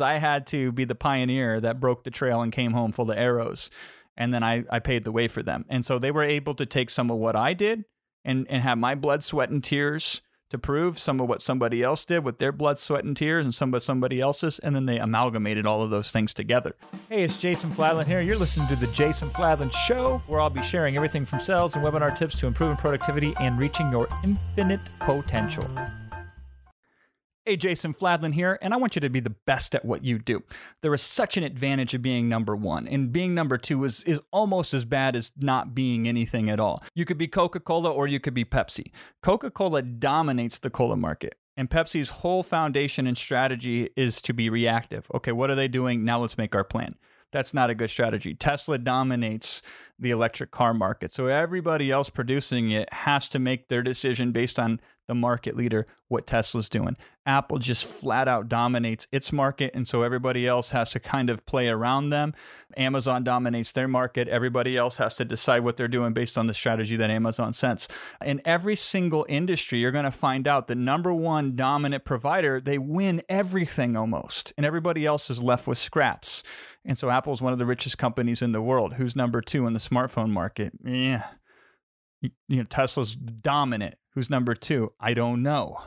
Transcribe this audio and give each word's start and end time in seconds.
I 0.00 0.18
had 0.18 0.46
to 0.48 0.72
be 0.72 0.84
the 0.84 0.94
pioneer 0.94 1.60
that 1.60 1.80
broke 1.80 2.04
the 2.04 2.10
trail 2.10 2.42
and 2.42 2.52
came 2.52 2.72
home 2.72 2.92
full 2.92 3.10
of 3.10 3.16
arrows. 3.16 3.70
And 4.16 4.32
then 4.32 4.42
I, 4.42 4.64
I 4.70 4.78
paid 4.78 5.04
the 5.04 5.12
way 5.12 5.28
for 5.28 5.42
them. 5.42 5.64
And 5.68 5.84
so 5.84 5.98
they 5.98 6.10
were 6.10 6.22
able 6.22 6.54
to 6.54 6.66
take 6.66 6.90
some 6.90 7.10
of 7.10 7.18
what 7.18 7.36
I 7.36 7.54
did 7.54 7.84
and, 8.24 8.46
and 8.48 8.62
have 8.62 8.78
my 8.78 8.94
blood, 8.94 9.22
sweat, 9.22 9.50
and 9.50 9.62
tears 9.62 10.22
to 10.48 10.58
prove 10.58 10.98
some 10.98 11.20
of 11.20 11.28
what 11.28 11.42
somebody 11.42 11.82
else 11.82 12.04
did 12.04 12.24
with 12.24 12.38
their 12.38 12.52
blood, 12.52 12.78
sweat, 12.78 13.04
and 13.04 13.16
tears 13.16 13.44
and 13.44 13.54
some 13.54 13.74
of 13.74 13.82
somebody 13.82 14.20
else's. 14.20 14.58
And 14.58 14.76
then 14.76 14.86
they 14.86 14.98
amalgamated 14.98 15.66
all 15.66 15.82
of 15.82 15.90
those 15.90 16.10
things 16.10 16.32
together. 16.32 16.76
Hey, 17.08 17.24
it's 17.24 17.36
Jason 17.36 17.70
Fladlien 17.70 18.06
here. 18.06 18.20
You're 18.20 18.38
listening 18.38 18.68
to 18.68 18.76
The 18.76 18.86
Jason 18.88 19.28
Fladlien 19.30 19.72
Show, 19.72 20.22
where 20.26 20.40
I'll 20.40 20.50
be 20.50 20.62
sharing 20.62 20.96
everything 20.96 21.24
from 21.24 21.40
sales 21.40 21.74
and 21.74 21.84
webinar 21.84 22.16
tips 22.16 22.38
to 22.40 22.46
improving 22.46 22.76
productivity 22.76 23.34
and 23.40 23.60
reaching 23.60 23.90
your 23.90 24.08
infinite 24.22 24.80
potential. 25.00 25.68
Hey, 27.48 27.56
Jason 27.56 27.94
Fladlien 27.94 28.34
here, 28.34 28.58
and 28.60 28.74
I 28.74 28.76
want 28.76 28.96
you 28.96 29.00
to 29.00 29.08
be 29.08 29.20
the 29.20 29.30
best 29.30 29.76
at 29.76 29.84
what 29.84 30.04
you 30.04 30.18
do. 30.18 30.42
There 30.82 30.92
is 30.92 31.00
such 31.00 31.36
an 31.36 31.44
advantage 31.44 31.94
of 31.94 32.02
being 32.02 32.28
number 32.28 32.56
one, 32.56 32.88
and 32.88 33.12
being 33.12 33.36
number 33.36 33.56
two 33.56 33.84
is, 33.84 34.02
is 34.02 34.20
almost 34.32 34.74
as 34.74 34.84
bad 34.84 35.14
as 35.14 35.30
not 35.38 35.72
being 35.72 36.08
anything 36.08 36.50
at 36.50 36.58
all. 36.58 36.82
You 36.96 37.04
could 37.04 37.18
be 37.18 37.28
Coca 37.28 37.60
Cola 37.60 37.88
or 37.88 38.08
you 38.08 38.18
could 38.18 38.34
be 38.34 38.44
Pepsi. 38.44 38.90
Coca 39.22 39.52
Cola 39.52 39.82
dominates 39.82 40.58
the 40.58 40.70
cola 40.70 40.96
market. 40.96 41.38
And 41.56 41.70
Pepsi's 41.70 42.10
whole 42.10 42.42
foundation 42.42 43.06
and 43.06 43.16
strategy 43.16 43.90
is 43.94 44.20
to 44.22 44.34
be 44.34 44.50
reactive. 44.50 45.08
Okay, 45.14 45.30
what 45.30 45.48
are 45.48 45.54
they 45.54 45.68
doing? 45.68 46.04
Now 46.04 46.18
let's 46.18 46.36
make 46.36 46.56
our 46.56 46.64
plan. 46.64 46.96
That's 47.30 47.54
not 47.54 47.70
a 47.70 47.74
good 47.74 47.90
strategy. 47.90 48.34
Tesla 48.34 48.78
dominates 48.78 49.62
the 49.98 50.10
electric 50.10 50.50
car 50.50 50.74
market. 50.74 51.12
So 51.12 51.26
everybody 51.26 51.90
else 51.90 52.10
producing 52.10 52.70
it 52.70 52.92
has 52.92 53.28
to 53.30 53.38
make 53.38 53.68
their 53.68 53.82
decision 53.82 54.32
based 54.32 54.58
on 54.58 54.80
the 55.06 55.14
market 55.14 55.56
leader, 55.56 55.86
what 56.08 56.26
Tesla's 56.26 56.68
doing. 56.68 56.96
Apple 57.24 57.58
just 57.58 57.84
flat 57.84 58.28
out 58.28 58.48
dominates 58.48 59.08
its 59.10 59.32
market, 59.32 59.72
and 59.74 59.86
so 59.86 60.02
everybody 60.02 60.46
else 60.46 60.70
has 60.70 60.92
to 60.92 61.00
kind 61.00 61.28
of 61.28 61.44
play 61.44 61.68
around 61.68 62.10
them. 62.10 62.34
Amazon 62.76 63.24
dominates 63.24 63.72
their 63.72 63.88
market. 63.88 64.28
Everybody 64.28 64.76
else 64.76 64.98
has 64.98 65.14
to 65.16 65.24
decide 65.24 65.64
what 65.64 65.76
they're 65.76 65.88
doing 65.88 66.12
based 66.12 66.38
on 66.38 66.46
the 66.46 66.54
strategy 66.54 66.94
that 66.96 67.10
Amazon 67.10 67.52
sets. 67.52 67.88
In 68.24 68.40
every 68.44 68.76
single 68.76 69.26
industry, 69.28 69.80
you're 69.80 69.90
going 69.90 70.04
to 70.04 70.10
find 70.12 70.46
out 70.46 70.68
the 70.68 70.76
number 70.76 71.12
one 71.12 71.56
dominant 71.56 72.04
provider, 72.04 72.60
they 72.60 72.78
win 72.78 73.22
everything 73.28 73.96
almost, 73.96 74.52
and 74.56 74.64
everybody 74.64 75.04
else 75.04 75.28
is 75.28 75.42
left 75.42 75.66
with 75.66 75.78
scraps. 75.78 76.44
And 76.84 76.96
so 76.96 77.10
Apple 77.10 77.32
is 77.32 77.42
one 77.42 77.52
of 77.52 77.58
the 77.58 77.66
richest 77.66 77.98
companies 77.98 78.40
in 78.40 78.52
the 78.52 78.62
world. 78.62 78.94
Who's 78.94 79.16
number 79.16 79.40
two 79.40 79.66
in 79.66 79.72
the 79.72 79.80
smartphone 79.80 80.30
market? 80.30 80.72
Yeah. 80.84 81.24
You 82.22 82.30
know, 82.48 82.64
Tesla's 82.64 83.16
dominant. 83.16 83.96
Who's 84.14 84.30
number 84.30 84.54
two? 84.54 84.92
I 84.98 85.14
don't 85.14 85.42
know. 85.42 85.80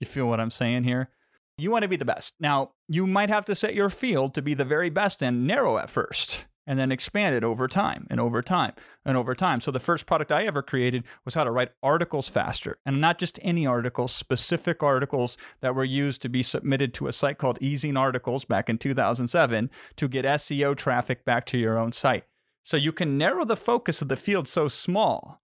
You 0.00 0.06
feel 0.06 0.28
what 0.28 0.40
I'm 0.40 0.50
saying 0.50 0.84
here? 0.84 1.08
You 1.56 1.70
want 1.70 1.82
to 1.82 1.88
be 1.88 1.96
the 1.96 2.04
best. 2.04 2.34
Now, 2.40 2.72
you 2.88 3.06
might 3.06 3.30
have 3.30 3.44
to 3.46 3.54
set 3.54 3.74
your 3.74 3.90
field 3.90 4.34
to 4.34 4.42
be 4.42 4.54
the 4.54 4.64
very 4.64 4.90
best 4.90 5.22
and 5.22 5.46
narrow 5.46 5.78
at 5.78 5.88
first 5.88 6.46
and 6.66 6.78
then 6.78 6.90
expand 6.90 7.34
it 7.34 7.44
over 7.44 7.68
time 7.68 8.06
and 8.10 8.18
over 8.18 8.42
time 8.42 8.72
and 9.04 9.16
over 9.16 9.34
time. 9.34 9.60
So 9.60 9.70
the 9.70 9.80
first 9.80 10.06
product 10.06 10.32
I 10.32 10.46
ever 10.46 10.62
created 10.62 11.04
was 11.24 11.34
how 11.34 11.44
to 11.44 11.50
write 11.50 11.72
articles 11.82 12.28
faster. 12.28 12.78
And 12.84 13.00
not 13.00 13.18
just 13.18 13.38
any 13.42 13.66
articles, 13.66 14.12
specific 14.12 14.82
articles 14.82 15.36
that 15.60 15.74
were 15.74 15.84
used 15.84 16.22
to 16.22 16.28
be 16.28 16.42
submitted 16.42 16.94
to 16.94 17.06
a 17.06 17.12
site 17.12 17.38
called 17.38 17.60
Ezine 17.60 17.98
Articles 17.98 18.44
back 18.44 18.68
in 18.68 18.78
2007 18.78 19.70
to 19.96 20.08
get 20.08 20.24
SEO 20.24 20.76
traffic 20.76 21.24
back 21.24 21.44
to 21.46 21.58
your 21.58 21.78
own 21.78 21.92
site. 21.92 22.24
So 22.62 22.76
you 22.76 22.92
can 22.92 23.18
narrow 23.18 23.44
the 23.44 23.56
focus 23.56 24.00
of 24.00 24.08
the 24.08 24.16
field 24.16 24.48
so 24.48 24.68
small 24.68 25.42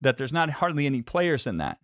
that 0.00 0.16
there's 0.16 0.32
not 0.32 0.50
hardly 0.50 0.86
any 0.86 1.02
players 1.02 1.46
in 1.46 1.58
that. 1.58 1.78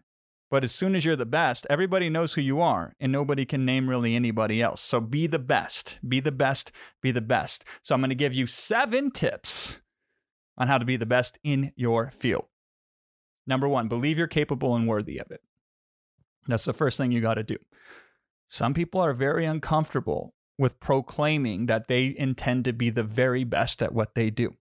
But 0.50 0.62
as 0.62 0.72
soon 0.72 0.94
as 0.94 1.04
you're 1.04 1.16
the 1.16 1.26
best, 1.26 1.66
everybody 1.68 2.08
knows 2.08 2.34
who 2.34 2.40
you 2.40 2.60
are 2.60 2.94
and 3.00 3.10
nobody 3.10 3.44
can 3.44 3.64
name 3.64 3.90
really 3.90 4.14
anybody 4.14 4.62
else. 4.62 4.80
So 4.80 5.00
be 5.00 5.26
the 5.26 5.40
best, 5.40 5.98
be 6.06 6.20
the 6.20 6.32
best, 6.32 6.70
be 7.02 7.10
the 7.10 7.20
best. 7.20 7.64
So 7.82 7.94
I'm 7.94 8.00
going 8.00 8.10
to 8.10 8.14
give 8.14 8.32
you 8.32 8.46
seven 8.46 9.10
tips 9.10 9.80
on 10.56 10.68
how 10.68 10.78
to 10.78 10.84
be 10.84 10.96
the 10.96 11.04
best 11.04 11.38
in 11.42 11.72
your 11.74 12.10
field. 12.10 12.46
Number 13.46 13.68
one, 13.68 13.88
believe 13.88 14.18
you're 14.18 14.28
capable 14.28 14.74
and 14.74 14.86
worthy 14.86 15.18
of 15.18 15.30
it. 15.30 15.42
That's 16.46 16.64
the 16.64 16.72
first 16.72 16.96
thing 16.96 17.10
you 17.10 17.20
got 17.20 17.34
to 17.34 17.42
do. 17.42 17.56
Some 18.46 18.72
people 18.72 19.00
are 19.00 19.12
very 19.12 19.44
uncomfortable 19.44 20.34
with 20.58 20.78
proclaiming 20.78 21.66
that 21.66 21.88
they 21.88 22.14
intend 22.16 22.64
to 22.64 22.72
be 22.72 22.90
the 22.90 23.02
very 23.02 23.44
best 23.44 23.82
at 23.82 23.92
what 23.92 24.14
they 24.14 24.30
do. 24.30 24.54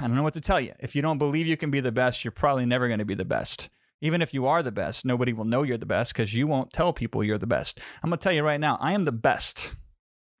I 0.00 0.06
don't 0.06 0.16
know 0.16 0.22
what 0.22 0.34
to 0.34 0.40
tell 0.40 0.60
you. 0.60 0.72
If 0.80 0.94
you 0.96 1.02
don't 1.02 1.18
believe 1.18 1.46
you 1.46 1.56
can 1.56 1.70
be 1.70 1.80
the 1.80 1.92
best, 1.92 2.24
you're 2.24 2.32
probably 2.32 2.66
never 2.66 2.88
going 2.88 2.98
to 2.98 3.04
be 3.04 3.14
the 3.14 3.24
best. 3.24 3.68
Even 4.00 4.20
if 4.20 4.34
you 4.34 4.46
are 4.46 4.62
the 4.62 4.72
best, 4.72 5.04
nobody 5.04 5.32
will 5.32 5.44
know 5.44 5.62
you're 5.62 5.78
the 5.78 5.86
best 5.86 6.12
because 6.12 6.34
you 6.34 6.46
won't 6.46 6.72
tell 6.72 6.92
people 6.92 7.24
you're 7.24 7.38
the 7.38 7.46
best. 7.46 7.80
I'm 8.02 8.10
going 8.10 8.18
to 8.18 8.22
tell 8.22 8.32
you 8.32 8.42
right 8.42 8.60
now, 8.60 8.76
I 8.80 8.92
am 8.92 9.04
the 9.04 9.12
best 9.12 9.74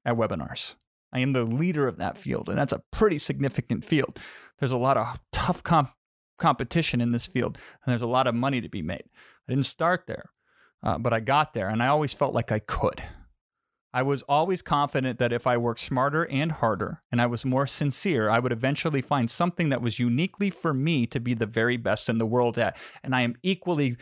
at 0.04 0.16
webinars. 0.16 0.74
I 1.12 1.20
am 1.20 1.32
the 1.32 1.44
leader 1.44 1.86
of 1.86 1.96
that 1.98 2.18
field, 2.18 2.48
and 2.48 2.58
that's 2.58 2.72
a 2.72 2.82
pretty 2.90 3.18
significant 3.18 3.84
field. 3.84 4.18
There's 4.58 4.72
a 4.72 4.76
lot 4.76 4.96
of 4.96 5.20
tough 5.32 5.62
comp- 5.62 5.94
competition 6.38 7.00
in 7.00 7.12
this 7.12 7.26
field, 7.26 7.56
and 7.84 7.92
there's 7.92 8.02
a 8.02 8.06
lot 8.06 8.26
of 8.26 8.34
money 8.34 8.60
to 8.60 8.68
be 8.68 8.82
made. 8.82 9.04
I 9.48 9.52
didn't 9.52 9.66
start 9.66 10.04
there, 10.06 10.30
uh, 10.82 10.98
but 10.98 11.12
I 11.12 11.20
got 11.20 11.54
there, 11.54 11.68
and 11.68 11.82
I 11.82 11.86
always 11.86 12.12
felt 12.12 12.34
like 12.34 12.50
I 12.50 12.58
could. 12.58 13.02
I 13.94 14.02
was 14.02 14.22
always 14.22 14.60
confident 14.60 15.20
that 15.20 15.32
if 15.32 15.46
I 15.46 15.56
worked 15.56 15.78
smarter 15.78 16.26
and 16.26 16.50
harder 16.50 17.00
and 17.12 17.22
I 17.22 17.26
was 17.26 17.44
more 17.44 17.64
sincere, 17.64 18.28
I 18.28 18.40
would 18.40 18.50
eventually 18.50 19.00
find 19.00 19.30
something 19.30 19.68
that 19.68 19.80
was 19.80 20.00
uniquely 20.00 20.50
for 20.50 20.74
me 20.74 21.06
to 21.06 21.20
be 21.20 21.32
the 21.32 21.46
very 21.46 21.76
best 21.76 22.08
in 22.08 22.18
the 22.18 22.26
world 22.26 22.58
at. 22.58 22.76
And 23.04 23.14
I 23.14 23.20
am 23.20 23.36
equally, 23.44 23.96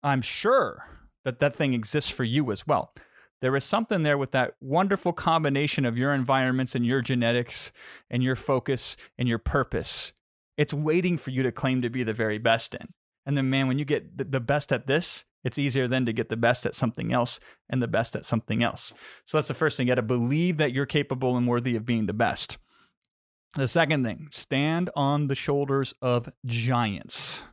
I'm 0.00 0.22
sure 0.22 0.86
that 1.24 1.40
that 1.40 1.56
thing 1.56 1.74
exists 1.74 2.08
for 2.08 2.22
you 2.22 2.52
as 2.52 2.68
well. 2.68 2.94
There 3.40 3.56
is 3.56 3.64
something 3.64 4.04
there 4.04 4.16
with 4.16 4.30
that 4.30 4.54
wonderful 4.60 5.12
combination 5.12 5.84
of 5.84 5.98
your 5.98 6.14
environments 6.14 6.76
and 6.76 6.86
your 6.86 7.02
genetics 7.02 7.72
and 8.08 8.22
your 8.22 8.36
focus 8.36 8.96
and 9.18 9.28
your 9.28 9.40
purpose. 9.40 10.12
It's 10.56 10.72
waiting 10.72 11.18
for 11.18 11.30
you 11.30 11.42
to 11.42 11.50
claim 11.50 11.82
to 11.82 11.90
be 11.90 12.04
the 12.04 12.12
very 12.12 12.38
best 12.38 12.76
in. 12.76 12.94
And 13.26 13.36
then, 13.36 13.50
man, 13.50 13.66
when 13.66 13.80
you 13.80 13.84
get 13.84 14.30
the 14.30 14.40
best 14.40 14.72
at 14.72 14.86
this, 14.86 15.24
it's 15.44 15.58
easier 15.58 15.88
then 15.88 16.06
to 16.06 16.12
get 16.12 16.28
the 16.28 16.36
best 16.36 16.66
at 16.66 16.74
something 16.74 17.12
else 17.12 17.40
and 17.68 17.82
the 17.82 17.88
best 17.88 18.14
at 18.14 18.24
something 18.24 18.62
else. 18.62 18.94
So 19.24 19.38
that's 19.38 19.48
the 19.48 19.54
first 19.54 19.76
thing. 19.76 19.86
You 19.86 19.92
got 19.92 19.96
to 19.96 20.02
believe 20.02 20.56
that 20.58 20.72
you're 20.72 20.86
capable 20.86 21.36
and 21.36 21.46
worthy 21.46 21.76
of 21.76 21.84
being 21.84 22.06
the 22.06 22.12
best. 22.12 22.58
The 23.54 23.68
second 23.68 24.04
thing, 24.04 24.28
stand 24.30 24.88
on 24.96 25.26
the 25.26 25.34
shoulders 25.34 25.94
of 26.00 26.28
giants. 26.46 27.44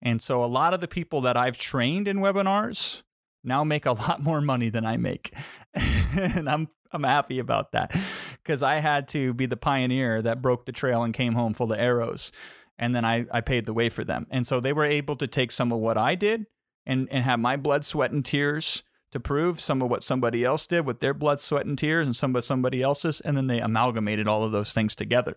And 0.00 0.22
so 0.22 0.44
a 0.44 0.46
lot 0.46 0.74
of 0.74 0.80
the 0.80 0.86
people 0.86 1.20
that 1.22 1.36
I've 1.36 1.58
trained 1.58 2.06
in 2.06 2.18
webinars 2.18 3.02
now 3.42 3.64
make 3.64 3.86
a 3.86 3.92
lot 4.08 4.22
more 4.22 4.40
money 4.40 4.68
than 4.68 4.86
I 4.86 4.96
make. 4.96 5.34
and 5.74 6.48
I'm 6.48 6.68
I'm 6.90 7.04
happy 7.04 7.38
about 7.38 7.72
that 7.72 7.94
because 8.42 8.62
I 8.62 8.76
had 8.76 9.08
to 9.08 9.34
be 9.34 9.44
the 9.44 9.58
pioneer 9.58 10.22
that 10.22 10.40
broke 10.40 10.64
the 10.64 10.72
trail 10.72 11.02
and 11.02 11.12
came 11.12 11.34
home 11.34 11.52
full 11.52 11.70
of 11.70 11.78
arrows. 11.78 12.32
And 12.78 12.94
then 12.94 13.04
I, 13.04 13.26
I 13.30 13.42
paid 13.42 13.66
the 13.66 13.74
way 13.74 13.88
for 13.88 14.04
them. 14.04 14.26
And 14.30 14.46
so 14.46 14.58
they 14.58 14.72
were 14.72 14.84
able 14.84 15.16
to 15.16 15.26
take 15.26 15.52
some 15.52 15.70
of 15.70 15.80
what 15.80 15.98
I 15.98 16.14
did 16.14 16.46
and, 16.88 17.06
and 17.12 17.22
have 17.22 17.38
my 17.38 17.56
blood, 17.56 17.84
sweat, 17.84 18.10
and 18.10 18.24
tears 18.24 18.82
to 19.12 19.20
prove 19.20 19.60
some 19.60 19.80
of 19.80 19.90
what 19.90 20.02
somebody 20.02 20.44
else 20.44 20.66
did 20.66 20.84
with 20.84 21.00
their 21.00 21.14
blood, 21.14 21.38
sweat, 21.38 21.66
and 21.66 21.78
tears 21.78 22.08
and 22.08 22.16
some 22.16 22.34
of 22.34 22.44
somebody 22.44 22.82
else's. 22.82 23.20
And 23.20 23.36
then 23.36 23.46
they 23.46 23.60
amalgamated 23.60 24.26
all 24.26 24.42
of 24.42 24.52
those 24.52 24.72
things 24.72 24.96
together. 24.96 25.36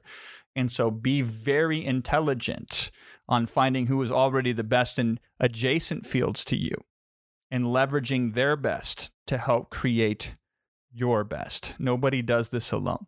And 0.55 0.71
so 0.71 0.89
be 0.89 1.21
very 1.21 1.85
intelligent 1.85 2.91
on 3.29 3.45
finding 3.45 3.87
who 3.87 4.01
is 4.01 4.11
already 4.11 4.51
the 4.51 4.63
best 4.63 4.97
in 4.97 5.19
adjacent 5.39 6.05
fields 6.05 6.43
to 6.45 6.57
you 6.57 6.75
and 7.49 7.65
leveraging 7.65 8.33
their 8.33 8.55
best 8.55 9.11
to 9.27 9.37
help 9.37 9.69
create 9.69 10.35
your 10.91 11.23
best. 11.23 11.75
Nobody 11.79 12.21
does 12.21 12.49
this 12.49 12.71
alone. 12.71 13.07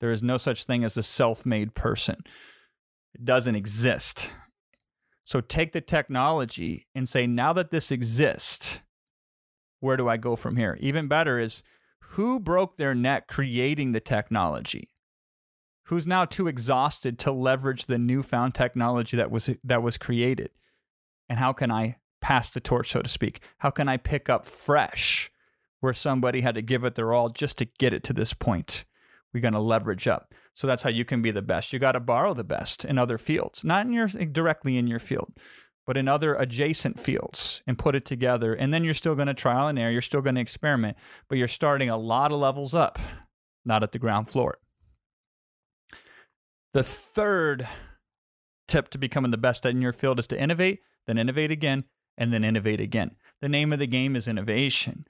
There 0.00 0.12
is 0.12 0.22
no 0.22 0.36
such 0.36 0.64
thing 0.64 0.84
as 0.84 0.96
a 0.96 1.02
self 1.02 1.46
made 1.46 1.74
person, 1.74 2.22
it 3.14 3.24
doesn't 3.24 3.54
exist. 3.54 4.32
So 5.24 5.40
take 5.40 5.72
the 5.72 5.80
technology 5.80 6.86
and 6.94 7.08
say, 7.08 7.26
now 7.26 7.52
that 7.54 7.70
this 7.70 7.90
exists, 7.90 8.82
where 9.80 9.96
do 9.96 10.08
I 10.08 10.16
go 10.16 10.36
from 10.36 10.56
here? 10.56 10.76
Even 10.80 11.08
better 11.08 11.38
is 11.38 11.62
who 12.00 12.38
broke 12.38 12.76
their 12.76 12.94
neck 12.94 13.26
creating 13.26 13.92
the 13.92 14.00
technology? 14.00 14.90
Who's 15.84 16.06
now 16.06 16.24
too 16.24 16.46
exhausted 16.46 17.18
to 17.20 17.32
leverage 17.32 17.86
the 17.86 17.98
newfound 17.98 18.54
technology 18.54 19.16
that 19.16 19.30
was 19.30 19.50
that 19.62 19.82
was 19.82 19.98
created? 19.98 20.50
And 21.28 21.38
how 21.38 21.52
can 21.52 21.70
I 21.70 21.96
pass 22.20 22.50
the 22.50 22.60
torch, 22.60 22.90
so 22.90 23.02
to 23.02 23.08
speak? 23.08 23.40
How 23.58 23.70
can 23.70 23.88
I 23.88 23.96
pick 23.98 24.30
up 24.30 24.46
fresh 24.46 25.30
where 25.80 25.92
somebody 25.92 26.40
had 26.40 26.54
to 26.54 26.62
give 26.62 26.84
it 26.84 26.94
their 26.94 27.12
all 27.12 27.28
just 27.28 27.58
to 27.58 27.66
get 27.66 27.92
it 27.92 28.02
to 28.04 28.14
this 28.14 28.32
point? 28.32 28.84
We're 29.34 29.40
going 29.40 29.54
to 29.54 29.60
leverage 29.60 30.06
up. 30.06 30.32
So 30.54 30.68
that's 30.68 30.84
how 30.84 30.90
you 30.90 31.04
can 31.04 31.20
be 31.20 31.32
the 31.32 31.42
best. 31.42 31.72
You 31.72 31.80
got 31.80 31.92
to 31.92 32.00
borrow 32.00 32.32
the 32.32 32.44
best 32.44 32.84
in 32.84 32.96
other 32.96 33.18
fields, 33.18 33.64
not 33.64 33.84
in 33.84 33.92
your 33.92 34.06
directly 34.06 34.78
in 34.78 34.86
your 34.86 35.00
field, 35.00 35.32
but 35.86 35.96
in 35.96 36.06
other 36.06 36.36
adjacent 36.36 37.00
fields 37.00 37.60
and 37.66 37.76
put 37.76 37.96
it 37.96 38.04
together. 38.04 38.54
And 38.54 38.72
then 38.72 38.84
you're 38.84 38.94
still 38.94 39.16
going 39.16 39.26
to 39.26 39.34
trial 39.34 39.66
and 39.66 39.78
error. 39.78 39.90
You're 39.90 40.00
still 40.00 40.22
going 40.22 40.36
to 40.36 40.40
experiment, 40.40 40.96
but 41.28 41.36
you're 41.36 41.48
starting 41.48 41.90
a 41.90 41.96
lot 41.96 42.30
of 42.30 42.38
levels 42.38 42.74
up, 42.74 42.98
not 43.64 43.82
at 43.82 43.90
the 43.90 43.98
ground 43.98 44.28
floor. 44.28 44.58
The 46.72 46.84
third 46.84 47.66
tip 48.68 48.88
to 48.90 48.98
becoming 48.98 49.32
the 49.32 49.36
best 49.36 49.66
in 49.66 49.82
your 49.82 49.92
field 49.92 50.18
is 50.18 50.26
to 50.28 50.40
innovate, 50.40 50.80
then 51.06 51.18
innovate 51.18 51.50
again, 51.50 51.84
and 52.16 52.32
then 52.32 52.44
innovate 52.44 52.80
again. 52.80 53.16
The 53.40 53.48
name 53.48 53.72
of 53.72 53.78
the 53.78 53.86
game 53.86 54.16
is 54.16 54.28
innovation. 54.28 55.06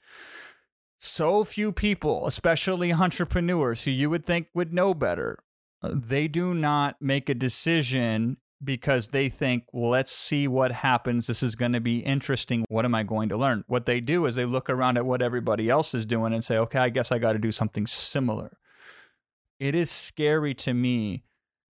So 1.05 1.45
few 1.45 1.73
people, 1.73 2.27
especially 2.27 2.93
entrepreneurs 2.93 3.85
who 3.85 3.91
you 3.91 4.11
would 4.11 4.25
think 4.25 4.49
would 4.55 4.73
know 4.73 4.95
better, 4.95 5.39
uh, 5.83 5.91
they 5.95 6.29
do 6.29 6.55
not 6.55 6.97
make 7.01 7.29
a 7.29 7.35
decision 7.35 8.39
because 8.63 9.09
they 9.09 9.29
think, 9.29 9.65
well, 9.73 9.91
let's 9.91 10.13
see 10.13 10.49
what 10.49 10.73
happens. 10.73 11.27
This 11.27 11.43
is 11.43 11.55
going 11.55 11.73
to 11.73 11.81
be 11.81 11.99
interesting. 11.99 12.65
What 12.69 12.85
am 12.85 12.95
I 12.95 13.03
going 13.03 13.29
to 13.29 13.37
learn? 13.37 13.65
What 13.67 13.87
they 13.87 14.01
do 14.01 14.27
is 14.27 14.35
they 14.35 14.45
look 14.45 14.71
around 14.71 14.97
at 14.97 15.07
what 15.07 15.23
everybody 15.23 15.69
else 15.69 15.95
is 15.95 16.07
doing 16.07 16.33
and 16.33 16.45
say, 16.45 16.57
okay, 16.57 16.79
I 16.79 16.89
guess 16.89 17.13
I 17.13 17.19
got 17.19 17.35
to 17.35 17.39
do 17.39 17.53
something 17.53 17.87
similar. 17.87 18.57
It 19.61 19.75
is 19.75 19.91
scary 19.91 20.55
to 20.55 20.75
me 20.75 21.25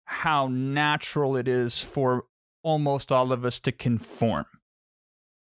how 0.06 0.48
natural 0.48 1.38
it 1.38 1.48
is 1.48 1.81
for 1.81 2.25
almost 2.63 3.12
all 3.12 3.31
of 3.31 3.45
us 3.45 3.60
to 3.62 3.72
conform. 3.72 4.45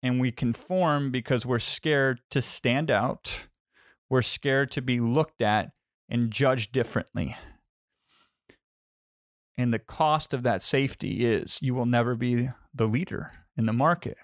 And 0.02 0.20
we 0.20 0.32
conform 0.32 1.10
because 1.10 1.46
we're 1.46 1.58
scared 1.58 2.20
to 2.30 2.42
stand 2.42 2.90
out, 2.90 3.48
we're 4.12 4.20
scared 4.20 4.70
to 4.70 4.82
be 4.82 5.00
looked 5.00 5.40
at 5.40 5.70
and 6.06 6.30
judged 6.30 6.70
differently. 6.70 7.34
And 9.56 9.72
the 9.72 9.78
cost 9.78 10.34
of 10.34 10.42
that 10.42 10.60
safety 10.60 11.24
is 11.24 11.60
you 11.62 11.74
will 11.74 11.86
never 11.86 12.14
be 12.14 12.50
the 12.74 12.84
leader 12.84 13.32
in 13.56 13.64
the 13.64 13.72
market. 13.72 14.18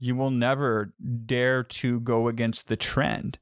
You 0.00 0.16
will 0.16 0.32
never 0.32 0.92
dare 1.26 1.62
to 1.62 2.00
go 2.00 2.26
against 2.26 2.66
the 2.66 2.76
trend. 2.76 3.38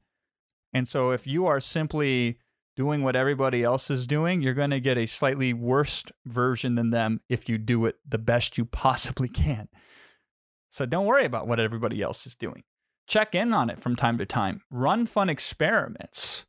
And 0.71 0.87
so 0.87 1.09
if 1.09 1.25
you 1.25 1.47
are 1.47 1.59
simply 1.59 2.37
doing 2.75 3.01
what 3.01 3.15
everybody 3.15 3.63
else 3.63 3.89
is 3.89 4.05
doing, 4.05 4.43
you're 4.43 4.53
going 4.53 4.69
to 4.69 4.79
get 4.79 4.99
a 4.99 5.07
slightly 5.07 5.53
worse 5.53 6.03
version 6.27 6.75
than 6.75 6.91
them 6.91 7.21
if 7.29 7.49
you 7.49 7.57
do 7.57 7.87
it 7.87 7.95
the 8.07 8.19
best 8.19 8.59
you 8.59 8.65
possibly 8.65 9.29
can. 9.43 9.69
So 10.69 10.85
don't 10.85 11.07
worry 11.07 11.25
about 11.25 11.47
what 11.47 11.59
everybody 11.59 12.03
else 12.03 12.27
is 12.27 12.35
doing. 12.35 12.61
Check 13.07 13.35
in 13.35 13.53
on 13.53 13.69
it 13.69 13.79
from 13.79 13.95
time 13.95 14.17
to 14.17 14.25
time. 14.25 14.61
Run 14.69 15.05
fun 15.05 15.29
experiments. 15.29 16.45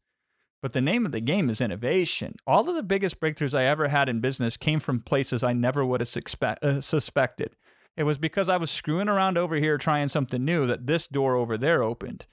But 0.63 0.73
the 0.73 0.81
name 0.81 1.05
of 1.07 1.13
the 1.13 1.21
game 1.21 1.51
is 1.51 1.61
innovation. 1.61 2.37
All 2.47 2.69
of 2.69 2.75
the 2.75 2.83
biggest 2.83 3.21
breakthroughs 3.21 3.57
I 3.57 3.65
ever 3.65 3.89
had 3.89 4.09
in 4.09 4.21
business 4.21 4.57
came 4.57 4.81
from 4.81 5.01
places 5.01 5.45
I 5.45 5.53
never 5.53 5.85
would 5.85 6.01
have 6.01 6.09
suspe- 6.09 6.63
uh, 6.63 6.81
suspected. 6.81 7.55
It 7.97 8.05
was 8.05 8.19
because 8.19 8.49
I 8.49 8.57
was 8.57 8.71
screwing 8.71 9.09
around 9.09 9.39
over 9.39 9.57
here 9.57 9.79
trying 9.79 10.09
something 10.09 10.45
new 10.45 10.67
that 10.67 10.87
this 10.87 11.09
door 11.09 11.37
over 11.37 11.57
there 11.57 11.83
opened. 11.83 12.27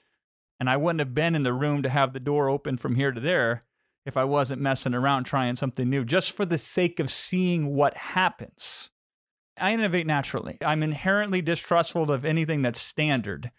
And 0.58 0.68
I 0.68 0.76
wouldn't 0.76 1.00
have 1.00 1.14
been 1.14 1.34
in 1.34 1.42
the 1.42 1.52
room 1.52 1.82
to 1.82 1.90
have 1.90 2.12
the 2.12 2.20
door 2.20 2.48
open 2.48 2.76
from 2.76 2.96
here 2.96 3.12
to 3.12 3.20
there 3.20 3.64
if 4.06 4.16
I 4.16 4.24
wasn't 4.24 4.60
messing 4.60 4.94
around 4.94 5.24
trying 5.24 5.54
something 5.56 5.88
new 5.88 6.04
just 6.04 6.32
for 6.32 6.44
the 6.44 6.58
sake 6.58 7.00
of 7.00 7.10
seeing 7.10 7.74
what 7.74 7.96
happens. 7.96 8.90
I 9.58 9.72
innovate 9.72 10.06
naturally. 10.06 10.58
I'm 10.60 10.82
inherently 10.82 11.40
distrustful 11.40 12.10
of 12.10 12.24
anything 12.24 12.62
that's 12.62 12.80
standard. 12.80 13.50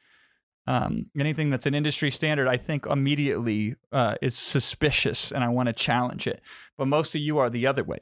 Um, 0.67 1.07
anything 1.17 1.51
that's 1.51 1.67
an 1.67 1.75
industry 1.75 2.09
standard, 2.09 2.47
I 2.47 2.57
think 2.57 2.85
immediately 2.88 3.75
uh, 3.91 4.15
is 4.21 4.35
suspicious 4.35 5.31
and 5.31 5.44
I 5.44 5.50
want 5.50 5.67
to 5.67 5.73
challenge 5.73 6.27
it. 6.27 6.41
But 6.77 6.88
most 6.88 7.13
of 7.13 7.21
you 7.21 7.38
are 7.38 7.50
the 7.50 7.67
other 7.67 7.83
way. 7.83 8.00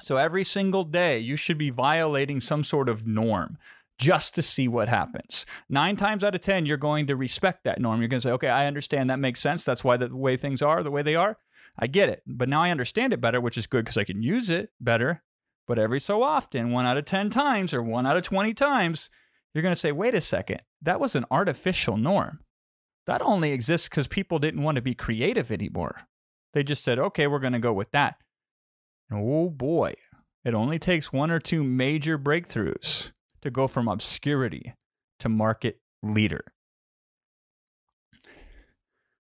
So 0.00 0.16
every 0.16 0.44
single 0.44 0.84
day, 0.84 1.18
you 1.18 1.36
should 1.36 1.58
be 1.58 1.70
violating 1.70 2.40
some 2.40 2.64
sort 2.64 2.88
of 2.88 3.06
norm 3.06 3.58
just 3.98 4.34
to 4.34 4.42
see 4.42 4.66
what 4.66 4.88
happens. 4.88 5.46
Nine 5.68 5.96
times 5.96 6.24
out 6.24 6.34
of 6.34 6.40
10, 6.40 6.66
you're 6.66 6.76
going 6.76 7.06
to 7.06 7.16
respect 7.16 7.64
that 7.64 7.80
norm. 7.80 8.00
You're 8.00 8.08
going 8.08 8.20
to 8.20 8.28
say, 8.28 8.32
okay, 8.32 8.48
I 8.48 8.66
understand 8.66 9.10
that 9.10 9.20
makes 9.20 9.40
sense. 9.40 9.64
That's 9.64 9.84
why 9.84 9.96
the 9.96 10.14
way 10.14 10.36
things 10.36 10.62
are 10.62 10.82
the 10.82 10.90
way 10.90 11.02
they 11.02 11.14
are. 11.14 11.38
I 11.78 11.86
get 11.86 12.08
it. 12.08 12.22
But 12.26 12.48
now 12.48 12.62
I 12.62 12.70
understand 12.70 13.12
it 13.12 13.20
better, 13.20 13.40
which 13.40 13.56
is 13.56 13.66
good 13.66 13.84
because 13.84 13.96
I 13.96 14.04
can 14.04 14.22
use 14.22 14.50
it 14.50 14.70
better. 14.80 15.22
But 15.68 15.78
every 15.78 16.00
so 16.00 16.22
often, 16.22 16.72
one 16.72 16.86
out 16.86 16.96
of 16.96 17.04
10 17.04 17.30
times 17.30 17.72
or 17.72 17.82
one 17.82 18.06
out 18.06 18.16
of 18.16 18.24
20 18.24 18.52
times, 18.54 19.08
you're 19.54 19.62
going 19.62 19.74
to 19.74 19.80
say, 19.80 19.92
wait 19.92 20.14
a 20.14 20.20
second, 20.20 20.60
that 20.80 21.00
was 21.00 21.14
an 21.14 21.26
artificial 21.30 21.96
norm. 21.96 22.40
That 23.06 23.22
only 23.22 23.52
exists 23.52 23.88
because 23.88 24.06
people 24.06 24.38
didn't 24.38 24.62
want 24.62 24.76
to 24.76 24.82
be 24.82 24.94
creative 24.94 25.50
anymore. 25.50 26.02
They 26.52 26.62
just 26.62 26.84
said, 26.84 26.98
okay, 26.98 27.26
we're 27.26 27.38
going 27.38 27.52
to 27.52 27.58
go 27.58 27.72
with 27.72 27.90
that. 27.92 28.16
Oh 29.12 29.50
boy, 29.50 29.94
it 30.44 30.54
only 30.54 30.78
takes 30.78 31.12
one 31.12 31.30
or 31.30 31.38
two 31.38 31.62
major 31.62 32.18
breakthroughs 32.18 33.12
to 33.42 33.50
go 33.50 33.66
from 33.66 33.88
obscurity 33.88 34.74
to 35.18 35.28
market 35.28 35.80
leader. 36.02 36.44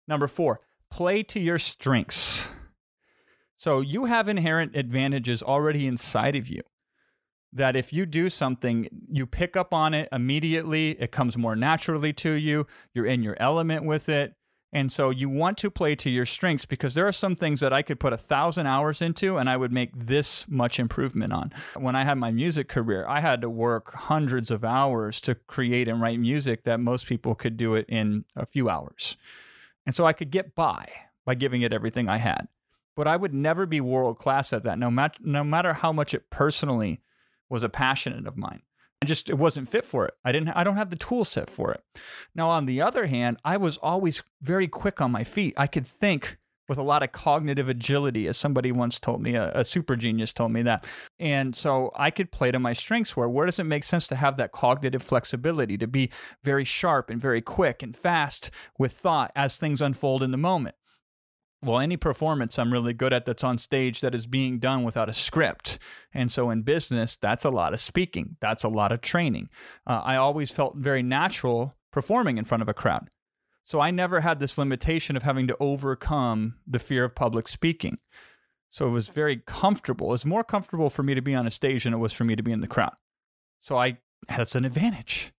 Number 0.07 0.29
four, 0.29 0.61
play 0.91 1.23
to 1.25 1.41
your 1.41 1.59
strengths. 1.59 2.49
So 3.57 3.81
you 3.81 4.07
have 4.07 4.29
inherent 4.29 4.75
advantages 4.75 5.43
already 5.43 5.87
inside 5.87 6.37
of 6.37 6.49
you. 6.49 6.63
That 7.53 7.75
if 7.75 7.93
you 7.93 8.07
do 8.07 8.31
something, 8.31 8.89
you 9.11 9.27
pick 9.27 9.57
up 9.57 9.75
on 9.75 9.93
it 9.93 10.09
immediately, 10.13 10.91
it 11.01 11.11
comes 11.11 11.37
more 11.37 11.57
naturally 11.57 12.13
to 12.15 12.33
you, 12.33 12.67
you're 12.95 13.07
in 13.07 13.23
your 13.23 13.37
element 13.41 13.85
with 13.85 14.09
it. 14.09 14.35
And 14.73 14.93
so 14.93 15.11
you 15.11 15.29
want 15.29 15.59
to 15.59 15.71
play 15.71 15.97
to 15.97 16.09
your 16.09 16.27
strengths 16.27 16.65
because 16.65 16.95
there 16.95 17.07
are 17.07 17.13
some 17.13 17.35
things 17.35 17.59
that 17.61 17.73
I 17.73 17.83
could 17.83 17.99
put 17.99 18.13
a 18.13 18.17
thousand 18.17 18.69
hours 18.69 19.03
into 19.03 19.37
and 19.37 19.51
I 19.51 19.57
would 19.57 19.73
make 19.73 19.91
this 19.95 20.47
much 20.49 20.79
improvement 20.79 21.33
on. 21.33 21.53
When 21.77 21.97
I 21.97 22.05
had 22.05 22.19
my 22.19 22.31
music 22.31 22.69
career, 22.69 23.05
I 23.09 23.21
had 23.21 23.41
to 23.41 23.51
work 23.51 23.93
hundreds 23.95 24.51
of 24.51 24.65
hours 24.65 25.21
to 25.23 25.35
create 25.35 25.89
and 25.89 26.01
write 26.01 26.21
music 26.21 26.63
that 26.65 26.79
most 26.79 27.07
people 27.07 27.35
could 27.35 27.57
do 27.57 27.75
it 27.75 27.87
in 27.89 28.25
a 28.37 28.47
few 28.47 28.69
hours. 28.69 29.17
And 29.87 29.95
so 29.95 30.07
I 30.07 30.13
could 30.13 30.31
get 30.31 30.55
by 30.55 30.89
by 31.27 31.35
giving 31.35 31.63
it 31.63 31.73
everything 31.73 32.09
I 32.09 32.19
had. 32.19 32.47
But 32.95 33.09
I 33.09 33.17
would 33.17 33.35
never 33.35 33.67
be 33.67 33.81
world 33.81 34.19
class 34.19 34.53
at 34.53 34.63
that, 34.65 34.79
no, 34.79 34.91
mat- 34.91 35.17
no 35.21 35.43
matter 35.43 35.73
how 35.73 35.93
much 35.93 36.15
it 36.15 36.31
personally 36.31 37.01
was 37.51 37.63
a 37.63 37.69
passion 37.69 38.27
of 38.27 38.37
mine. 38.37 38.63
I 39.03 39.07
just 39.07 39.31
it 39.31 39.39
wasn't 39.39 39.69
fit 39.69 39.85
for 39.85 40.07
it. 40.07 40.15
I 40.25 40.33
didn't 40.33 40.51
I 40.51 40.63
don't 40.63 40.77
have 40.77 40.91
the 40.91 40.97
tool 40.97 41.25
set 41.25 41.49
for 41.49 41.73
it. 41.73 41.83
Now 42.35 42.51
on 42.51 42.67
the 42.67 42.81
other 42.81 43.07
hand, 43.07 43.39
I 43.45 43.57
was 43.57 43.77
always 43.79 44.23
very 44.41 44.69
quick 44.69 45.01
on 45.01 45.11
my 45.11 45.25
feet. 45.25 45.55
I 45.57 45.67
could 45.67 45.87
think 45.87 46.39
with 46.71 46.79
a 46.79 46.83
lot 46.85 47.03
of 47.03 47.11
cognitive 47.11 47.69
agility, 47.69 48.29
as 48.29 48.37
somebody 48.37 48.71
once 48.71 49.01
told 49.01 49.21
me, 49.21 49.35
a, 49.35 49.51
a, 49.57 49.65
super 49.65 49.97
genius 49.97 50.33
told 50.33 50.53
me 50.53 50.63
that. 50.63 50.87
And 51.19 51.57
so 51.57 51.91
I 51.97 52.13
could 52.13 52.31
play 52.31 52.53
to 52.53 52.61
my 52.61 52.75
strengths 52.75 53.17
where 53.17 53.29
where 53.29 53.45
does 53.45 53.59
it 53.59 53.65
make 53.65 53.83
sense 53.83 54.07
to 54.07 54.15
have 54.15 54.37
that 54.37 54.53
cognitive 54.53 55.03
flexibility, 55.03 55.77
to 55.79 55.89
be 55.89 56.11
very 56.45 56.65
sharp 56.65 57.11
and 57.11 57.21
very 57.21 57.41
quick 57.41 57.83
and 57.83 57.97
fast 57.97 58.53
with 58.79 58.93
thought 58.93 59.33
as 59.35 59.59
things 59.59 59.83
unfold 59.83 60.23
in 60.23 60.31
the 60.31 60.37
moment? 60.37 60.77
Well, 61.63 61.79
any 61.79 61.99
performance 61.99 62.59
I'm 62.59 62.73
really 62.73 62.95
good 62.95 63.13
at 63.13 63.27
that's 63.27 63.45
on 63.45 63.59
stage 63.59 64.01
that 64.01 64.15
is 64.15 64.27
being 64.27 64.59
done 64.59 64.83
without 64.83 65.11
a 65.11 65.13
script. 65.13 65.79
And 66.15 66.33
so 66.33 66.49
in 66.49 66.63
business, 66.63 67.17
that's 67.17 67.45
a 67.45 67.51
lot 67.51 67.75
of 67.75 67.81
speaking, 67.81 68.37
that's 68.41 68.65
a 68.65 68.69
lot 68.69 68.93
of 68.93 69.03
training. 69.03 69.51
Uh, 69.87 70.01
I 70.03 70.17
always 70.17 70.51
felt 70.51 70.77
very 70.77 71.03
natural 71.03 71.75
performing 71.93 72.39
in 72.39 72.45
front 72.45 72.63
of 72.63 72.69
a 72.69 72.75
crowd. 72.75 73.09
So 73.65 73.79
I 73.79 73.91
never 73.91 74.21
had 74.21 74.41
this 74.41 74.57
limitation 74.57 75.17
of 75.17 75.23
having 75.23 75.47
to 75.49 75.57
overcome 75.61 76.57
the 76.67 76.79
fear 76.79 77.05
of 77.05 77.15
public 77.15 77.47
speaking. 77.47 77.99
So 78.71 78.87
it 78.87 78.93
was 78.93 79.09
very 79.09 79.37
comfortable. 79.37 80.09
It 80.09 80.13
was 80.13 80.27
more 80.27 80.45
comfortable 80.45 80.91
for 80.91 81.03
me 81.03 81.15
to 81.15 81.23
be 81.23 81.35
on 81.35 81.47
a 81.47 81.51
stage 81.51 81.85
than 81.85 81.93
it 81.93 81.99
was 81.99 82.13
for 82.13 82.25
me 82.25 82.37
to 82.37 82.43
be 82.43 82.53
in 82.53 82.61
the 82.61 82.67
crowd. 82.67 82.95
So 83.61 83.77
I 83.77 83.99
that's 84.29 84.55
an 84.55 84.65
advantage. 84.65 85.33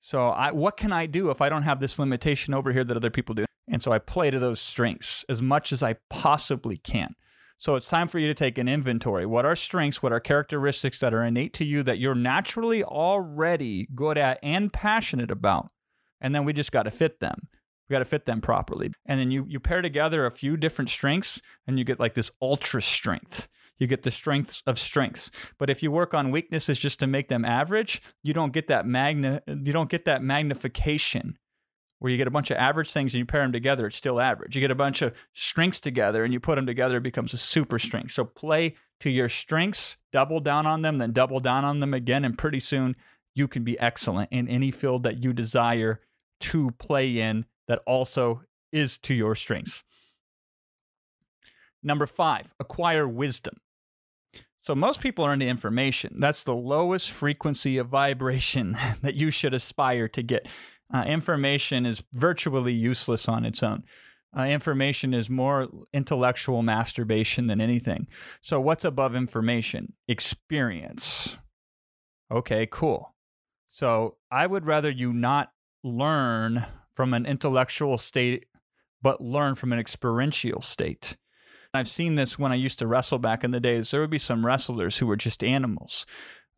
So 0.00 0.28
I, 0.28 0.52
what 0.52 0.76
can 0.76 0.92
I 0.92 1.06
do 1.06 1.30
if 1.30 1.40
I 1.40 1.48
don't 1.48 1.64
have 1.64 1.80
this 1.80 1.98
limitation 1.98 2.54
over 2.54 2.72
here 2.72 2.84
that 2.84 2.96
other 2.96 3.10
people 3.10 3.34
do? 3.34 3.44
And 3.68 3.82
so 3.82 3.92
I 3.92 3.98
play 3.98 4.30
to 4.30 4.38
those 4.38 4.60
strengths 4.60 5.24
as 5.28 5.42
much 5.42 5.72
as 5.72 5.82
I 5.82 5.96
possibly 6.08 6.76
can. 6.76 7.14
So 7.56 7.74
it's 7.74 7.88
time 7.88 8.06
for 8.06 8.18
you 8.18 8.28
to 8.28 8.34
take 8.34 8.58
an 8.58 8.68
inventory. 8.68 9.26
What 9.26 9.46
are 9.46 9.56
strengths? 9.56 10.02
What 10.02 10.12
are 10.12 10.20
characteristics 10.20 11.00
that 11.00 11.14
are 11.14 11.24
innate 11.24 11.54
to 11.54 11.64
you 11.64 11.82
that 11.84 11.98
you're 11.98 12.14
naturally 12.14 12.84
already 12.84 13.88
good 13.94 14.18
at 14.18 14.38
and 14.42 14.72
passionate 14.72 15.30
about? 15.30 15.70
and 16.20 16.34
then 16.34 16.44
we 16.44 16.52
just 16.52 16.72
got 16.72 16.84
to 16.84 16.90
fit 16.90 17.20
them. 17.20 17.48
We 17.88 17.94
got 17.94 18.00
to 18.00 18.04
fit 18.04 18.26
them 18.26 18.40
properly. 18.40 18.92
And 19.04 19.20
then 19.20 19.30
you 19.30 19.46
you 19.48 19.60
pair 19.60 19.82
together 19.82 20.26
a 20.26 20.30
few 20.30 20.56
different 20.56 20.90
strengths 20.90 21.40
and 21.66 21.78
you 21.78 21.84
get 21.84 22.00
like 22.00 22.14
this 22.14 22.32
ultra 22.42 22.82
strength. 22.82 23.48
You 23.78 23.86
get 23.86 24.02
the 24.02 24.10
strengths 24.10 24.62
of 24.66 24.78
strengths. 24.78 25.30
But 25.58 25.68
if 25.68 25.82
you 25.82 25.90
work 25.90 26.14
on 26.14 26.30
weaknesses 26.30 26.78
just 26.78 26.98
to 27.00 27.06
make 27.06 27.28
them 27.28 27.44
average, 27.44 28.00
you 28.22 28.32
don't 28.32 28.52
get 28.52 28.68
that 28.68 28.86
magna 28.86 29.42
you 29.46 29.72
don't 29.72 29.90
get 29.90 30.04
that 30.06 30.22
magnification 30.22 31.38
where 31.98 32.10
you 32.10 32.18
get 32.18 32.26
a 32.26 32.30
bunch 32.30 32.50
of 32.50 32.56
average 32.58 32.92
things 32.92 33.14
and 33.14 33.18
you 33.18 33.24
pair 33.24 33.42
them 33.42 33.52
together, 33.52 33.86
it's 33.86 33.96
still 33.96 34.20
average. 34.20 34.54
You 34.54 34.60
get 34.60 34.70
a 34.70 34.74
bunch 34.74 35.02
of 35.02 35.16
strengths 35.32 35.80
together 35.80 36.24
and 36.24 36.32
you 36.32 36.40
put 36.40 36.56
them 36.56 36.66
together, 36.66 36.98
it 36.98 37.02
becomes 37.02 37.32
a 37.32 37.38
super 37.38 37.78
strength. 37.78 38.12
So 38.12 38.24
play 38.24 38.74
to 39.00 39.10
your 39.10 39.28
strengths, 39.28 39.96
double 40.12 40.40
down 40.40 40.66
on 40.66 40.82
them, 40.82 40.98
then 40.98 41.12
double 41.12 41.40
down 41.40 41.64
on 41.64 41.80
them 41.80 41.94
again, 41.94 42.24
and 42.24 42.36
pretty 42.36 42.60
soon 42.60 42.96
you 43.34 43.48
can 43.48 43.64
be 43.64 43.78
excellent 43.78 44.30
in 44.32 44.48
any 44.48 44.70
field 44.70 45.02
that 45.02 45.22
you 45.22 45.32
desire 45.32 46.00
to 46.40 46.70
play 46.72 47.18
in 47.18 47.44
that 47.68 47.80
also 47.86 48.42
is 48.72 48.98
to 48.98 49.14
your 49.14 49.34
strengths. 49.34 49.84
Number 51.82 52.06
five, 52.06 52.54
acquire 52.58 53.06
wisdom. 53.06 53.56
So, 54.60 54.74
most 54.74 55.00
people 55.00 55.24
are 55.24 55.32
into 55.32 55.46
information. 55.46 56.16
That's 56.18 56.42
the 56.42 56.54
lowest 56.54 57.12
frequency 57.12 57.78
of 57.78 57.86
vibration 57.86 58.76
that 59.02 59.14
you 59.14 59.30
should 59.30 59.54
aspire 59.54 60.08
to 60.08 60.22
get. 60.22 60.48
Uh, 60.92 61.04
information 61.06 61.84
is 61.84 62.02
virtually 62.12 62.72
useless 62.72 63.28
on 63.28 63.44
its 63.44 63.62
own. 63.62 63.84
Uh, 64.36 64.42
information 64.42 65.14
is 65.14 65.30
more 65.30 65.68
intellectual 65.92 66.62
masturbation 66.62 67.46
than 67.46 67.60
anything. 67.60 68.06
So, 68.42 68.60
what's 68.60 68.84
above 68.84 69.14
information? 69.14 69.94
Experience. 70.08 71.38
Okay, 72.30 72.66
cool. 72.70 73.14
So, 73.68 74.16
I 74.30 74.46
would 74.46 74.66
rather 74.66 74.90
you 74.90 75.12
not 75.12 75.52
learn 75.82 76.66
from 76.94 77.14
an 77.14 77.24
intellectual 77.26 77.98
state, 77.98 78.46
but 79.00 79.20
learn 79.20 79.54
from 79.54 79.72
an 79.72 79.78
experiential 79.78 80.60
state. 80.60 81.16
I've 81.72 81.88
seen 81.88 82.14
this 82.14 82.38
when 82.38 82.52
I 82.52 82.56
used 82.56 82.78
to 82.78 82.86
wrestle 82.86 83.18
back 83.18 83.44
in 83.44 83.50
the 83.50 83.60
days. 83.60 83.90
There 83.90 84.00
would 84.00 84.10
be 84.10 84.18
some 84.18 84.44
wrestlers 84.44 84.98
who 84.98 85.06
were 85.06 85.16
just 85.16 85.44
animals. 85.44 86.06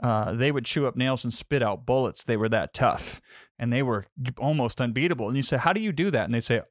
Uh, 0.00 0.32
they 0.32 0.52
would 0.52 0.64
chew 0.64 0.86
up 0.86 0.96
nails 0.96 1.24
and 1.24 1.34
spit 1.34 1.62
out 1.62 1.84
bullets. 1.84 2.24
They 2.24 2.36
were 2.36 2.48
that 2.48 2.72
tough 2.72 3.20
and 3.58 3.72
they 3.72 3.82
were 3.82 4.04
almost 4.36 4.80
unbeatable. 4.80 5.26
And 5.28 5.36
you 5.36 5.42
say, 5.42 5.56
How 5.56 5.72
do 5.72 5.80
you 5.80 5.92
do 5.92 6.10
that? 6.10 6.24
And 6.24 6.34
they 6.34 6.40
say, 6.40 6.62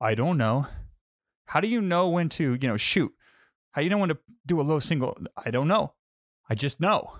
I 0.00 0.14
don't 0.14 0.36
know. 0.36 0.66
How 1.46 1.60
do 1.60 1.68
you 1.68 1.80
know 1.80 2.08
when 2.08 2.28
to, 2.30 2.58
you 2.60 2.68
know, 2.68 2.76
shoot? 2.76 3.12
How 3.72 3.80
do 3.80 3.84
you 3.84 3.90
know 3.90 3.98
when 3.98 4.10
to 4.10 4.18
do 4.46 4.60
a 4.60 4.62
low 4.62 4.78
single? 4.78 5.16
I 5.36 5.50
don't 5.50 5.68
know. 5.68 5.94
I 6.48 6.54
just 6.54 6.80
know. 6.80 7.14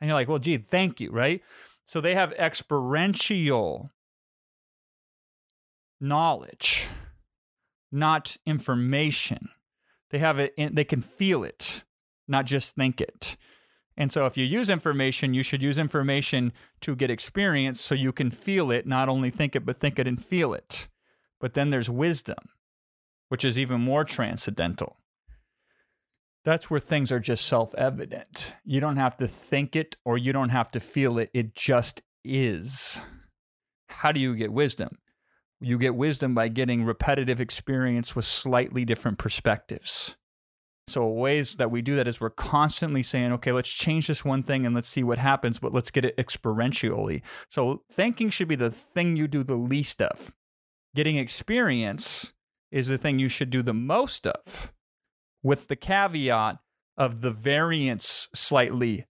And 0.00 0.08
you're 0.08 0.18
like, 0.18 0.28
well, 0.28 0.38
gee, 0.38 0.56
thank 0.56 1.00
you, 1.00 1.10
right? 1.10 1.42
So 1.84 2.00
they 2.00 2.14
have 2.14 2.32
experiential 2.32 3.90
knowledge, 6.00 6.88
not 7.90 8.36
information. 8.46 9.50
They 10.10 10.18
have 10.18 10.38
it, 10.38 10.54
in, 10.56 10.74
they 10.74 10.84
can 10.84 11.00
feel 11.00 11.44
it, 11.44 11.84
not 12.26 12.46
just 12.46 12.74
think 12.74 13.00
it. 13.00 13.36
And 13.96 14.10
so 14.10 14.26
if 14.26 14.36
you 14.36 14.44
use 14.44 14.70
information, 14.70 15.34
you 15.34 15.42
should 15.42 15.62
use 15.62 15.78
information 15.78 16.52
to 16.80 16.96
get 16.96 17.10
experience 17.10 17.80
so 17.80 17.94
you 17.94 18.12
can 18.12 18.30
feel 18.30 18.70
it, 18.70 18.86
not 18.86 19.08
only 19.08 19.30
think 19.30 19.54
it, 19.54 19.66
but 19.66 19.78
think 19.78 19.98
it 19.98 20.06
and 20.06 20.22
feel 20.22 20.54
it. 20.54 20.88
But 21.40 21.54
then 21.54 21.70
there's 21.70 21.90
wisdom, 21.90 22.38
which 23.28 23.44
is 23.44 23.58
even 23.58 23.80
more 23.80 24.04
transcendental. 24.04 24.96
That's 26.44 26.70
where 26.70 26.80
things 26.80 27.12
are 27.12 27.20
just 27.20 27.46
self 27.46 27.74
evident. 27.74 28.54
You 28.64 28.80
don't 28.80 28.96
have 28.96 29.16
to 29.18 29.28
think 29.28 29.76
it 29.76 29.96
or 30.04 30.18
you 30.18 30.32
don't 30.32 30.48
have 30.48 30.70
to 30.72 30.80
feel 30.80 31.18
it, 31.18 31.30
it 31.32 31.54
just 31.54 32.02
is. 32.24 33.00
How 33.88 34.10
do 34.10 34.20
you 34.20 34.34
get 34.34 34.52
wisdom? 34.52 34.96
You 35.60 35.78
get 35.78 35.94
wisdom 35.94 36.34
by 36.34 36.48
getting 36.48 36.84
repetitive 36.84 37.40
experience 37.40 38.16
with 38.16 38.24
slightly 38.24 38.84
different 38.84 39.18
perspectives. 39.18 40.16
So, 40.88 41.06
ways 41.06 41.56
that 41.56 41.70
we 41.70 41.80
do 41.80 41.94
that 41.96 42.08
is 42.08 42.20
we're 42.20 42.30
constantly 42.30 43.02
saying, 43.02 43.32
okay, 43.34 43.52
let's 43.52 43.70
change 43.70 44.08
this 44.08 44.24
one 44.24 44.42
thing 44.42 44.66
and 44.66 44.74
let's 44.74 44.88
see 44.88 45.04
what 45.04 45.18
happens, 45.18 45.60
but 45.60 45.72
let's 45.72 45.92
get 45.92 46.04
it 46.04 46.16
experientially. 46.16 47.22
So, 47.48 47.82
thinking 47.90 48.30
should 48.30 48.48
be 48.48 48.56
the 48.56 48.70
thing 48.70 49.16
you 49.16 49.28
do 49.28 49.44
the 49.44 49.54
least 49.54 50.02
of. 50.02 50.34
Getting 50.94 51.16
experience 51.16 52.32
is 52.72 52.88
the 52.88 52.98
thing 52.98 53.18
you 53.18 53.28
should 53.28 53.50
do 53.50 53.62
the 53.62 53.72
most 53.72 54.26
of, 54.26 54.72
with 55.42 55.68
the 55.68 55.76
caveat 55.76 56.58
of 56.96 57.20
the 57.20 57.30
variance 57.30 58.28
slightly 58.34 59.06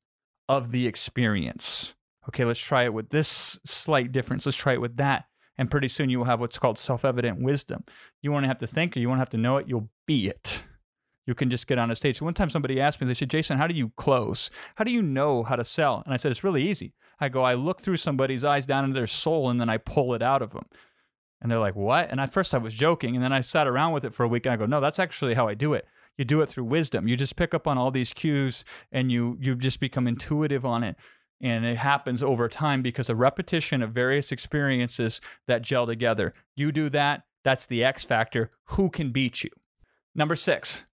of 0.48 0.72
the 0.72 0.86
experience. 0.86 1.94
Okay, 2.28 2.44
let's 2.44 2.60
try 2.60 2.84
it 2.84 2.92
with 2.92 3.08
this 3.08 3.58
slight 3.64 4.12
difference. 4.12 4.44
Let's 4.44 4.58
try 4.58 4.74
it 4.74 4.80
with 4.80 4.96
that. 4.98 5.24
And 5.56 5.70
pretty 5.70 5.88
soon 5.88 6.10
you 6.10 6.18
will 6.18 6.26
have 6.26 6.40
what's 6.40 6.58
called 6.58 6.78
self 6.78 7.04
evident 7.04 7.40
wisdom. 7.40 7.84
You 8.20 8.30
won't 8.30 8.46
have 8.46 8.58
to 8.58 8.66
think 8.66 8.96
or 8.96 9.00
you 9.00 9.08
won't 9.08 9.20
have 9.20 9.30
to 9.30 9.38
know 9.38 9.56
it, 9.56 9.68
you'll 9.68 9.90
be 10.06 10.28
it 10.28 10.64
you 11.26 11.34
can 11.34 11.50
just 11.50 11.66
get 11.66 11.78
on 11.78 11.90
a 11.90 11.96
stage. 11.96 12.20
One 12.20 12.34
time 12.34 12.50
somebody 12.50 12.80
asked 12.80 13.00
me, 13.00 13.06
they 13.06 13.14
said, 13.14 13.30
Jason, 13.30 13.58
how 13.58 13.66
do 13.66 13.74
you 13.74 13.92
close? 13.96 14.50
How 14.76 14.84
do 14.84 14.90
you 14.90 15.02
know 15.02 15.42
how 15.42 15.56
to 15.56 15.64
sell? 15.64 16.02
And 16.04 16.12
I 16.12 16.16
said, 16.16 16.32
it's 16.32 16.44
really 16.44 16.68
easy. 16.68 16.94
I 17.20 17.28
go, 17.28 17.42
I 17.42 17.54
look 17.54 17.80
through 17.80 17.98
somebody's 17.98 18.44
eyes 18.44 18.66
down 18.66 18.84
into 18.84 18.94
their 18.94 19.06
soul 19.06 19.48
and 19.48 19.60
then 19.60 19.68
I 19.68 19.76
pull 19.76 20.14
it 20.14 20.22
out 20.22 20.42
of 20.42 20.50
them. 20.52 20.66
And 21.40 21.50
they're 21.50 21.58
like, 21.58 21.76
what? 21.76 22.10
And 22.10 22.20
at 22.20 22.32
first 22.32 22.54
I 22.54 22.58
was 22.58 22.74
joking. 22.74 23.14
And 23.14 23.24
then 23.24 23.32
I 23.32 23.40
sat 23.40 23.66
around 23.66 23.92
with 23.92 24.04
it 24.04 24.14
for 24.14 24.24
a 24.24 24.28
week 24.28 24.46
and 24.46 24.52
I 24.52 24.56
go, 24.56 24.66
no, 24.66 24.80
that's 24.80 24.98
actually 24.98 25.34
how 25.34 25.48
I 25.48 25.54
do 25.54 25.74
it. 25.74 25.86
You 26.18 26.24
do 26.24 26.42
it 26.42 26.48
through 26.48 26.64
wisdom. 26.64 27.08
You 27.08 27.16
just 27.16 27.36
pick 27.36 27.54
up 27.54 27.66
on 27.66 27.78
all 27.78 27.90
these 27.90 28.12
cues 28.12 28.64
and 28.90 29.10
you 29.10 29.38
you 29.40 29.54
just 29.54 29.80
become 29.80 30.06
intuitive 30.06 30.64
on 30.64 30.84
it. 30.84 30.96
And 31.40 31.64
it 31.64 31.78
happens 31.78 32.22
over 32.22 32.48
time 32.48 32.82
because 32.82 33.10
a 33.10 33.16
repetition 33.16 33.82
of 33.82 33.90
various 33.90 34.30
experiences 34.30 35.20
that 35.48 35.62
gel 35.62 35.86
together. 35.86 36.32
You 36.54 36.70
do 36.70 36.88
that, 36.90 37.24
that's 37.42 37.66
the 37.66 37.82
X 37.82 38.04
factor. 38.04 38.50
Who 38.66 38.90
can 38.90 39.10
beat 39.10 39.42
you? 39.42 39.50
Number 40.14 40.36
six, 40.36 40.86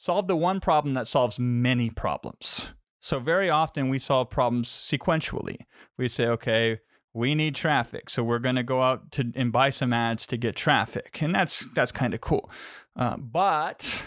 solve 0.00 0.28
the 0.28 0.36
one 0.36 0.60
problem 0.60 0.94
that 0.94 1.06
solves 1.06 1.38
many 1.38 1.90
problems. 1.90 2.72
So, 3.00 3.20
very 3.20 3.50
often 3.50 3.90
we 3.90 3.98
solve 3.98 4.30
problems 4.30 4.68
sequentially. 4.68 5.58
We 5.98 6.08
say, 6.08 6.26
okay, 6.26 6.78
we 7.12 7.34
need 7.34 7.54
traffic, 7.54 8.08
so 8.08 8.22
we're 8.22 8.38
going 8.38 8.56
to 8.56 8.62
go 8.62 8.82
out 8.82 9.12
to 9.12 9.30
and 9.34 9.52
buy 9.52 9.70
some 9.70 9.92
ads 9.92 10.26
to 10.28 10.36
get 10.36 10.56
traffic, 10.56 11.20
and 11.20 11.34
that's 11.34 11.68
that's 11.74 11.92
kind 11.92 12.14
of 12.14 12.20
cool. 12.20 12.50
Uh, 12.96 13.16
but 13.18 14.06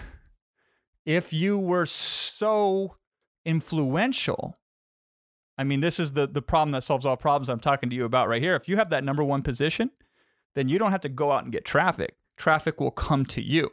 if 1.05 1.31
you 1.31 1.59
were 1.59 1.85
so 1.85 2.95
influential, 3.45 4.55
I 5.57 5.63
mean, 5.63 5.81
this 5.81 6.00
is 6.00 6.13
the 6.13 6.27
the 6.27 6.41
problem 6.41 6.71
that 6.71 6.83
solves 6.83 7.05
all 7.05 7.17
problems 7.17 7.50
I'm 7.50 7.59
talking 7.59 7.89
to 7.89 7.95
you 7.95 8.05
about 8.05 8.27
right 8.27 8.41
here. 8.41 8.55
If 8.55 8.67
you 8.67 8.77
have 8.77 8.89
that 8.89 9.03
number 9.03 9.23
one 9.23 9.43
position, 9.43 9.91
then 10.55 10.69
you 10.69 10.79
don't 10.79 10.91
have 10.91 11.01
to 11.01 11.09
go 11.09 11.31
out 11.31 11.43
and 11.43 11.51
get 11.51 11.65
traffic. 11.65 12.15
Traffic 12.35 12.79
will 12.79 12.91
come 12.91 13.25
to 13.27 13.43
you. 13.43 13.71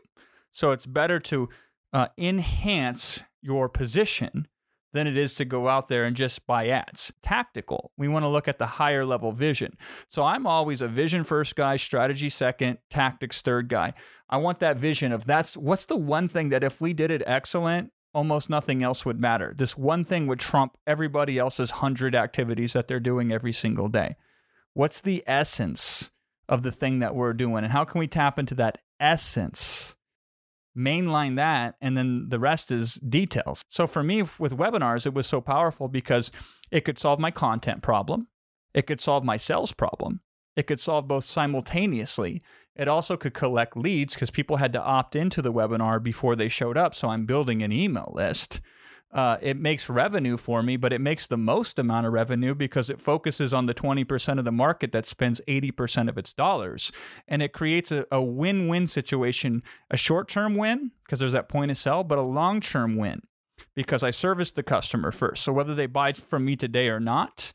So 0.50 0.72
it's 0.72 0.86
better 0.86 1.20
to 1.20 1.48
uh, 1.92 2.08
enhance 2.18 3.22
your 3.42 3.68
position 3.68 4.46
than 4.92 5.06
it 5.06 5.16
is 5.16 5.34
to 5.36 5.44
go 5.44 5.68
out 5.68 5.88
there 5.88 6.04
and 6.04 6.16
just 6.16 6.46
buy 6.46 6.68
ads. 6.68 7.12
Tactical. 7.22 7.92
We 7.96 8.08
want 8.08 8.24
to 8.24 8.28
look 8.28 8.48
at 8.48 8.58
the 8.58 8.66
higher 8.66 9.04
level 9.04 9.32
vision. 9.32 9.76
So 10.08 10.24
I'm 10.24 10.46
always 10.46 10.80
a 10.80 10.88
vision 10.88 11.24
first 11.24 11.54
guy, 11.54 11.76
strategy 11.76 12.28
second, 12.28 12.78
tactics 12.88 13.40
third 13.42 13.68
guy. 13.68 13.92
I 14.28 14.38
want 14.38 14.60
that 14.60 14.78
vision 14.78 15.12
of 15.12 15.26
that's 15.26 15.56
what's 15.56 15.86
the 15.86 15.96
one 15.96 16.28
thing 16.28 16.48
that 16.50 16.64
if 16.64 16.80
we 16.80 16.92
did 16.92 17.10
it 17.10 17.22
excellent, 17.26 17.92
almost 18.12 18.50
nothing 18.50 18.82
else 18.82 19.04
would 19.04 19.20
matter. 19.20 19.54
This 19.56 19.76
one 19.76 20.04
thing 20.04 20.26
would 20.26 20.40
trump 20.40 20.76
everybody 20.86 21.38
else's 21.38 21.70
100 21.70 22.14
activities 22.14 22.72
that 22.72 22.88
they're 22.88 23.00
doing 23.00 23.32
every 23.32 23.52
single 23.52 23.88
day. 23.88 24.16
What's 24.74 25.00
the 25.00 25.22
essence 25.26 26.10
of 26.48 26.62
the 26.62 26.72
thing 26.72 26.98
that 26.98 27.14
we're 27.14 27.32
doing 27.32 27.64
and 27.64 27.72
how 27.72 27.84
can 27.84 27.98
we 28.00 28.08
tap 28.08 28.38
into 28.38 28.54
that 28.56 28.78
essence? 28.98 29.96
Mainline 30.76 31.36
that 31.36 31.74
and 31.80 31.96
then 31.96 32.26
the 32.28 32.38
rest 32.38 32.70
is 32.70 32.94
details. 32.94 33.62
So 33.68 33.86
for 33.86 34.02
me 34.02 34.22
with 34.38 34.56
webinars 34.56 35.06
it 35.06 35.14
was 35.14 35.26
so 35.26 35.40
powerful 35.40 35.88
because 35.88 36.30
it 36.70 36.84
could 36.84 36.98
solve 36.98 37.18
my 37.18 37.30
content 37.30 37.82
problem, 37.82 38.28
it 38.74 38.86
could 38.86 39.00
solve 39.00 39.24
my 39.24 39.36
sales 39.36 39.72
problem, 39.72 40.20
it 40.56 40.66
could 40.66 40.80
solve 40.80 41.08
both 41.08 41.24
simultaneously. 41.24 42.40
It 42.76 42.88
also 42.88 43.16
could 43.16 43.34
collect 43.34 43.76
leads 43.76 44.14
because 44.14 44.30
people 44.30 44.56
had 44.56 44.72
to 44.72 44.80
opt 44.80 45.14
into 45.14 45.42
the 45.42 45.52
webinar 45.52 46.02
before 46.02 46.36
they 46.36 46.48
showed 46.48 46.78
up. 46.78 46.94
So 46.94 47.08
I'm 47.08 47.26
building 47.26 47.62
an 47.62 47.72
email 47.72 48.10
list 48.14 48.60
uh, 49.12 49.38
it 49.40 49.56
makes 49.56 49.90
revenue 49.90 50.36
for 50.36 50.62
me, 50.62 50.76
but 50.76 50.92
it 50.92 51.00
makes 51.00 51.26
the 51.26 51.36
most 51.36 51.78
amount 51.78 52.06
of 52.06 52.12
revenue 52.12 52.54
because 52.54 52.88
it 52.88 53.00
focuses 53.00 53.52
on 53.52 53.66
the 53.66 53.74
20% 53.74 54.38
of 54.38 54.44
the 54.44 54.52
market 54.52 54.92
that 54.92 55.04
spends 55.04 55.40
80% 55.48 56.08
of 56.08 56.16
its 56.16 56.32
dollars. 56.32 56.92
And 57.26 57.42
it 57.42 57.52
creates 57.52 57.90
a, 57.90 58.06
a 58.12 58.22
win 58.22 58.68
win 58.68 58.86
situation 58.86 59.62
a 59.90 59.96
short 59.96 60.28
term 60.28 60.54
win 60.54 60.92
because 61.04 61.18
there's 61.18 61.32
that 61.32 61.48
point 61.48 61.72
of 61.72 61.76
sale, 61.76 62.04
but 62.04 62.18
a 62.18 62.22
long 62.22 62.60
term 62.60 62.96
win 62.96 63.22
because 63.74 64.02
I 64.02 64.10
service 64.10 64.52
the 64.52 64.62
customer 64.62 65.10
first. 65.10 65.42
So 65.42 65.52
whether 65.52 65.74
they 65.74 65.86
buy 65.86 66.12
from 66.12 66.44
me 66.44 66.54
today 66.54 66.88
or 66.88 67.00
not, 67.00 67.52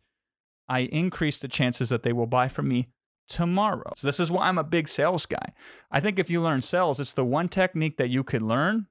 I 0.68 0.82
increase 0.82 1.40
the 1.40 1.48
chances 1.48 1.90
that 1.90 2.04
they 2.04 2.14
will 2.14 2.28
buy 2.28 2.48
from 2.50 2.68
me 2.68 2.90
tomorrow. 3.30 3.94
So 3.96 4.08
this 4.08 4.20
is 4.20 4.30
why 4.30 4.48
I'm 4.48 4.58
a 4.58 4.64
big 4.64 4.88
sales 4.88 5.26
guy. 5.26 5.54
I 5.90 6.00
think 6.00 6.20
if 6.20 6.30
you 6.30 6.42
learn 6.42 6.62
sales, 6.62 7.00
it's 7.00 7.14
the 7.14 7.26
one 7.26 7.48
technique 7.48 7.98
that 7.98 8.10
you 8.10 8.24
could 8.24 8.42
learn 8.42 8.88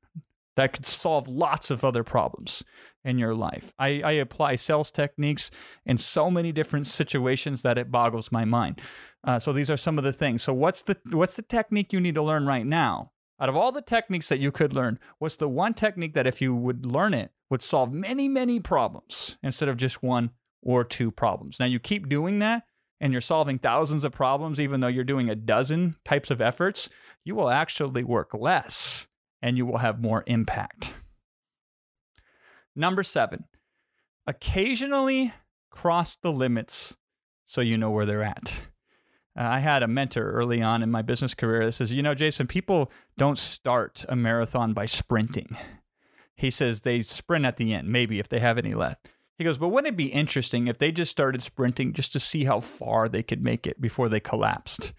that 0.56 0.72
could 0.72 0.86
solve 0.86 1.28
lots 1.28 1.70
of 1.70 1.84
other 1.84 2.04
problems 2.04 2.64
in 3.04 3.18
your 3.18 3.34
life. 3.34 3.72
I, 3.78 4.02
I, 4.02 4.12
apply 4.12 4.56
sales 4.56 4.90
techniques 4.90 5.50
in 5.84 5.98
so 5.98 6.30
many 6.30 6.52
different 6.52 6.86
situations 6.86 7.62
that 7.62 7.76
it 7.76 7.90
boggles 7.90 8.32
my 8.32 8.44
mind. 8.44 8.80
Uh, 9.22 9.38
so 9.38 9.52
these 9.52 9.70
are 9.70 9.76
some 9.76 9.98
of 9.98 10.04
the 10.04 10.12
things. 10.12 10.42
So 10.42 10.52
what's 10.52 10.82
the 10.82 10.96
what's 11.10 11.36
the 11.36 11.42
technique 11.42 11.92
you 11.92 12.00
need 12.00 12.14
to 12.14 12.22
learn 12.22 12.46
right 12.46 12.66
now? 12.66 13.12
Out 13.40 13.48
of 13.48 13.56
all 13.56 13.72
the 13.72 13.82
techniques 13.82 14.28
that 14.28 14.38
you 14.38 14.52
could 14.52 14.72
learn, 14.72 14.98
what's 15.18 15.36
the 15.36 15.48
one 15.48 15.74
technique 15.74 16.14
that 16.14 16.26
if 16.26 16.40
you 16.40 16.54
would 16.54 16.86
learn 16.86 17.14
it 17.14 17.32
would 17.50 17.62
solve 17.62 17.92
many 17.92 18.28
many 18.28 18.60
problems 18.60 19.36
instead 19.42 19.68
of 19.68 19.76
just 19.76 20.02
one 20.02 20.30
or 20.62 20.84
two 20.84 21.10
problems? 21.10 21.58
Now 21.58 21.66
you 21.66 21.78
keep 21.78 22.08
doing 22.08 22.38
that 22.38 22.64
and 23.00 23.12
you're 23.12 23.20
solving 23.20 23.58
thousands 23.58 24.04
of 24.04 24.12
problems 24.12 24.60
even 24.60 24.80
though 24.80 24.88
you're 24.88 25.04
doing 25.04 25.28
a 25.28 25.34
dozen 25.34 25.96
types 26.04 26.30
of 26.30 26.40
efforts, 26.40 26.88
you 27.24 27.34
will 27.34 27.50
actually 27.50 28.04
work 28.04 28.32
less 28.34 29.08
and 29.44 29.58
you 29.58 29.66
will 29.66 29.78
have 29.78 30.00
more 30.00 30.24
impact. 30.26 30.94
Number 32.74 33.02
seven, 33.02 33.44
occasionally 34.26 35.34
cross 35.70 36.16
the 36.16 36.32
limits 36.32 36.96
so 37.44 37.60
you 37.60 37.76
know 37.76 37.90
where 37.90 38.06
they're 38.06 38.22
at. 38.22 38.62
Uh, 39.38 39.42
I 39.42 39.58
had 39.60 39.82
a 39.82 39.88
mentor 39.88 40.30
early 40.30 40.62
on 40.62 40.82
in 40.82 40.90
my 40.90 41.02
business 41.02 41.34
career 41.34 41.66
that 41.66 41.72
says, 41.72 41.92
you 41.92 42.02
know, 42.02 42.14
Jason, 42.14 42.46
people 42.46 42.90
don't 43.18 43.36
start 43.36 44.06
a 44.08 44.16
marathon 44.16 44.72
by 44.72 44.86
sprinting. 44.86 45.54
He 46.36 46.50
says 46.50 46.80
they 46.80 47.02
sprint 47.02 47.44
at 47.44 47.58
the 47.58 47.74
end, 47.74 47.88
maybe 47.88 48.18
if 48.18 48.28
they 48.30 48.40
have 48.40 48.56
any 48.56 48.72
left. 48.72 49.10
He 49.36 49.44
goes, 49.44 49.58
but 49.58 49.68
wouldn't 49.68 49.92
it 49.92 49.96
be 49.96 50.06
interesting 50.06 50.68
if 50.68 50.78
they 50.78 50.90
just 50.90 51.10
started 51.10 51.42
sprinting 51.42 51.92
just 51.92 52.12
to 52.14 52.18
see 52.18 52.44
how 52.44 52.60
far 52.60 53.08
they 53.08 53.22
could 53.22 53.42
make 53.42 53.66
it 53.66 53.78
before 53.78 54.08
they 54.08 54.20
collapsed? 54.20 54.94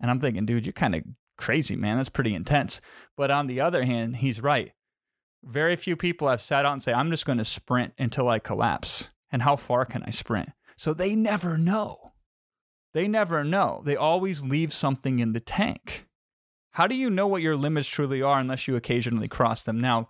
And 0.00 0.10
I'm 0.10 0.18
thinking, 0.18 0.44
dude, 0.44 0.66
you're 0.66 0.72
kind 0.72 0.96
of 0.96 1.04
crazy, 1.36 1.76
man. 1.76 1.96
That's 1.96 2.08
pretty 2.08 2.34
intense. 2.34 2.80
But 3.16 3.30
on 3.30 3.46
the 3.46 3.60
other 3.60 3.84
hand, 3.84 4.16
he's 4.16 4.40
right. 4.40 4.72
Very 5.44 5.76
few 5.76 5.96
people 5.96 6.28
have 6.28 6.40
sat 6.40 6.64
out 6.66 6.72
and 6.72 6.82
say, 6.82 6.92
I'm 6.92 7.10
just 7.10 7.26
going 7.26 7.38
to 7.38 7.44
sprint 7.44 7.92
until 7.98 8.28
I 8.28 8.38
collapse. 8.38 9.10
And 9.30 9.42
how 9.42 9.56
far 9.56 9.84
can 9.84 10.02
I 10.04 10.10
sprint? 10.10 10.50
So 10.76 10.92
they 10.92 11.14
never 11.14 11.56
know. 11.56 12.12
they 12.94 13.06
never 13.08 13.44
know. 13.44 13.82
They 13.84 13.96
always 13.96 14.42
leave 14.42 14.72
something 14.72 15.18
in 15.18 15.32
the 15.32 15.40
tank. 15.40 16.06
How 16.72 16.86
do 16.86 16.94
you 16.94 17.10
know 17.10 17.26
what 17.26 17.42
your 17.42 17.56
limits 17.56 17.88
truly 17.88 18.22
are 18.22 18.38
unless 18.38 18.66
you 18.66 18.76
occasionally 18.76 19.28
cross 19.28 19.62
them? 19.62 19.78
Now, 19.78 20.08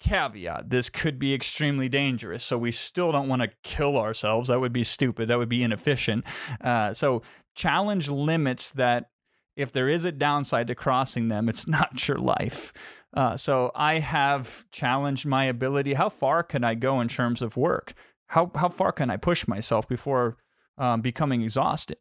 caveat 0.00 0.70
this 0.70 0.90
could 0.90 1.18
be 1.18 1.32
extremely 1.32 1.88
dangerous 1.88 2.42
so 2.44 2.58
we 2.58 2.72
still 2.72 3.12
don't 3.12 3.28
want 3.28 3.40
to 3.40 3.50
kill 3.62 3.96
ourselves 3.96 4.48
that 4.48 4.60
would 4.60 4.72
be 4.72 4.84
stupid 4.84 5.28
that 5.28 5.38
would 5.38 5.48
be 5.48 5.62
inefficient 5.62 6.24
uh, 6.60 6.92
so 6.92 7.22
challenge 7.54 8.08
limits 8.08 8.70
that 8.72 9.10
if 9.56 9.72
there 9.72 9.88
is 9.88 10.04
a 10.04 10.12
downside 10.12 10.66
to 10.66 10.74
crossing 10.74 11.28
them 11.28 11.48
it's 11.48 11.66
not 11.68 12.06
your 12.08 12.18
life 12.18 12.72
uh, 13.14 13.36
so 13.36 13.70
i 13.74 13.98
have 13.98 14.64
challenged 14.70 15.26
my 15.26 15.44
ability 15.44 15.94
how 15.94 16.08
far 16.08 16.42
can 16.42 16.64
i 16.64 16.74
go 16.74 17.00
in 17.00 17.08
terms 17.08 17.42
of 17.42 17.56
work 17.56 17.94
how, 18.28 18.50
how 18.54 18.68
far 18.68 18.92
can 18.92 19.10
i 19.10 19.16
push 19.16 19.46
myself 19.46 19.88
before 19.88 20.36
um, 20.76 21.00
becoming 21.00 21.42
exhausted 21.42 21.98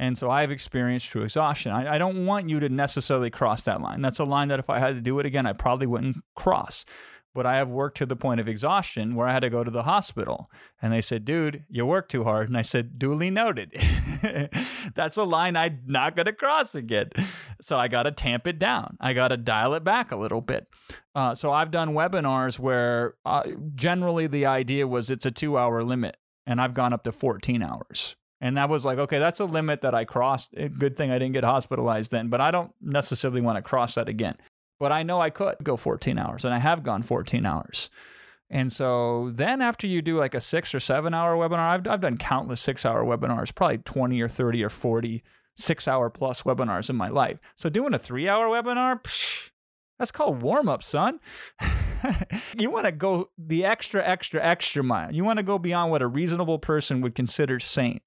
and 0.00 0.16
so 0.16 0.30
I've 0.30 0.52
experienced 0.52 1.08
true 1.08 1.22
exhaustion. 1.22 1.72
I, 1.72 1.94
I, 1.94 1.98
don't 1.98 2.24
want 2.24 2.48
you 2.48 2.60
to 2.60 2.68
necessarily 2.68 3.30
cross 3.30 3.64
that 3.64 3.80
line. 3.80 4.00
That's 4.00 4.20
a 4.20 4.24
line 4.24 4.46
that 4.48 4.60
if 4.60 4.70
I 4.70 4.78
had 4.78 4.94
to 4.94 5.00
do 5.00 5.18
it 5.18 5.26
again, 5.26 5.44
I 5.44 5.52
probably 5.52 5.88
wouldn't 5.88 6.18
cross. 6.36 6.84
But 7.38 7.46
I 7.46 7.58
have 7.58 7.70
worked 7.70 7.96
to 7.98 8.04
the 8.04 8.16
point 8.16 8.40
of 8.40 8.48
exhaustion 8.48 9.14
where 9.14 9.28
I 9.28 9.32
had 9.32 9.42
to 9.42 9.48
go 9.48 9.62
to 9.62 9.70
the 9.70 9.84
hospital. 9.84 10.50
And 10.82 10.92
they 10.92 11.00
said, 11.00 11.24
dude, 11.24 11.62
you 11.70 11.86
work 11.86 12.08
too 12.08 12.24
hard. 12.24 12.48
And 12.48 12.58
I 12.58 12.62
said, 12.62 12.98
duly 12.98 13.30
noted. 13.30 13.70
That's 14.96 15.16
a 15.16 15.22
line 15.22 15.54
I'm 15.54 15.82
not 15.86 16.16
going 16.16 16.26
to 16.26 16.32
cross 16.32 16.74
again. 16.74 17.10
So 17.60 17.78
I 17.78 17.86
got 17.86 18.02
to 18.02 18.10
tamp 18.10 18.48
it 18.48 18.58
down. 18.58 18.96
I 19.00 19.12
got 19.12 19.28
to 19.28 19.36
dial 19.36 19.74
it 19.74 19.84
back 19.84 20.10
a 20.10 20.16
little 20.16 20.40
bit. 20.40 20.66
Uh, 21.14 21.36
so 21.36 21.52
I've 21.52 21.70
done 21.70 21.90
webinars 21.90 22.58
where 22.58 23.14
uh, 23.24 23.44
generally 23.76 24.26
the 24.26 24.44
idea 24.44 24.88
was 24.88 25.08
it's 25.08 25.24
a 25.24 25.30
two 25.30 25.56
hour 25.56 25.84
limit. 25.84 26.16
And 26.44 26.60
I've 26.60 26.74
gone 26.74 26.92
up 26.92 27.04
to 27.04 27.12
14 27.12 27.62
hours. 27.62 28.16
And 28.40 28.56
that 28.56 28.68
was 28.68 28.84
like, 28.84 28.98
okay, 28.98 29.20
that's 29.20 29.38
a 29.38 29.44
limit 29.44 29.82
that 29.82 29.94
I 29.94 30.04
crossed. 30.04 30.54
Eh, 30.56 30.66
good 30.66 30.96
thing 30.96 31.12
I 31.12 31.20
didn't 31.20 31.34
get 31.34 31.44
hospitalized 31.44 32.10
then, 32.10 32.30
but 32.30 32.40
I 32.40 32.50
don't 32.50 32.72
necessarily 32.80 33.40
want 33.40 33.58
to 33.58 33.62
cross 33.62 33.94
that 33.94 34.08
again. 34.08 34.36
But 34.78 34.92
I 34.92 35.02
know 35.02 35.20
I 35.20 35.30
could 35.30 35.56
go 35.62 35.76
14 35.76 36.18
hours, 36.18 36.44
and 36.44 36.54
I 36.54 36.58
have 36.58 36.82
gone 36.82 37.02
14 37.02 37.44
hours. 37.44 37.90
And 38.50 38.72
so 38.72 39.30
then 39.34 39.60
after 39.60 39.86
you 39.86 40.00
do 40.00 40.18
like 40.18 40.34
a 40.34 40.40
six 40.40 40.74
or 40.74 40.80
seven 40.80 41.12
hour 41.12 41.36
webinar, 41.36 41.58
I've, 41.58 41.86
I've 41.86 42.00
done 42.00 42.16
countless 42.16 42.60
six 42.60 42.86
hour 42.86 43.04
webinars, 43.04 43.54
probably 43.54 43.78
20 43.78 44.20
or 44.22 44.28
30 44.28 44.64
or 44.64 44.70
40 44.70 45.22
six 45.58 45.88
hour 45.88 46.08
plus 46.08 46.42
webinars 46.42 46.88
in 46.88 46.96
my 46.96 47.08
life. 47.08 47.38
So 47.56 47.68
doing 47.68 47.92
a 47.92 47.98
three 47.98 48.28
hour 48.28 48.46
webinar, 48.46 49.02
psh, 49.02 49.50
that's 49.98 50.12
called 50.12 50.40
warm 50.40 50.68
up, 50.68 50.82
son. 50.82 51.20
you 52.58 52.70
want 52.70 52.86
to 52.86 52.92
go 52.92 53.30
the 53.36 53.64
extra, 53.64 54.04
extra, 54.06 54.42
extra 54.42 54.82
mile. 54.82 55.12
You 55.12 55.24
want 55.24 55.38
to 55.38 55.42
go 55.42 55.58
beyond 55.58 55.90
what 55.90 56.00
a 56.00 56.06
reasonable 56.06 56.58
person 56.58 57.00
would 57.00 57.14
consider 57.14 57.58
sane. 57.58 58.00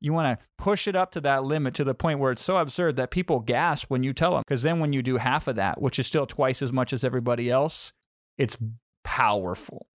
You 0.00 0.12
want 0.12 0.38
to 0.38 0.44
push 0.56 0.88
it 0.88 0.96
up 0.96 1.12
to 1.12 1.20
that 1.22 1.44
limit 1.44 1.74
to 1.74 1.84
the 1.84 1.94
point 1.94 2.18
where 2.18 2.32
it's 2.32 2.42
so 2.42 2.56
absurd 2.56 2.96
that 2.96 3.10
people 3.10 3.40
gasp 3.40 3.90
when 3.90 4.02
you 4.02 4.12
tell 4.12 4.32
them. 4.32 4.42
Because 4.46 4.62
then 4.62 4.80
when 4.80 4.92
you 4.92 5.02
do 5.02 5.18
half 5.18 5.46
of 5.46 5.56
that, 5.56 5.80
which 5.80 5.98
is 5.98 6.06
still 6.06 6.26
twice 6.26 6.62
as 6.62 6.72
much 6.72 6.92
as 6.92 7.04
everybody 7.04 7.50
else, 7.50 7.92
it's 8.38 8.56
powerful. 9.04 9.88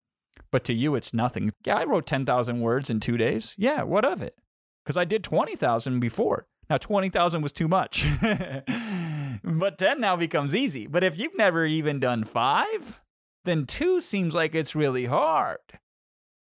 But 0.51 0.65
to 0.65 0.75
you, 0.75 0.95
it's 0.95 1.15
nothing. 1.15 1.53
Yeah, 1.65 1.77
I 1.79 1.85
wrote 1.85 2.07
10,000 2.07 2.61
words 2.61 2.91
in 2.91 3.01
two 3.01 3.17
days. 3.17 3.55
Yeah, 3.57 3.83
what 3.85 4.05
of 4.05 4.21
it? 4.21 4.37
Because 4.85 4.97
I 4.97 5.05
did 5.05 5.25
20,000 5.25 6.01
before. 6.01 6.47
Now, 6.69 6.79
20,000 6.79 7.43
was 7.43 7.53
too 7.53 7.69
much. 7.69 8.05
but 9.45 9.79
10 9.79 10.01
now 10.01 10.17
becomes 10.17 10.55
easy. 10.55 10.87
But 10.87 11.05
if 11.05 11.19
you've 11.19 11.37
never 11.37 11.65
even 11.65 12.01
done 12.01 12.25
five, 12.25 13.01
then 13.45 13.67
two 13.67 14.01
seems 14.01 14.35
like 14.35 14.55
it's 14.55 14.75
really 14.75 15.07
hard. 15.07 15.59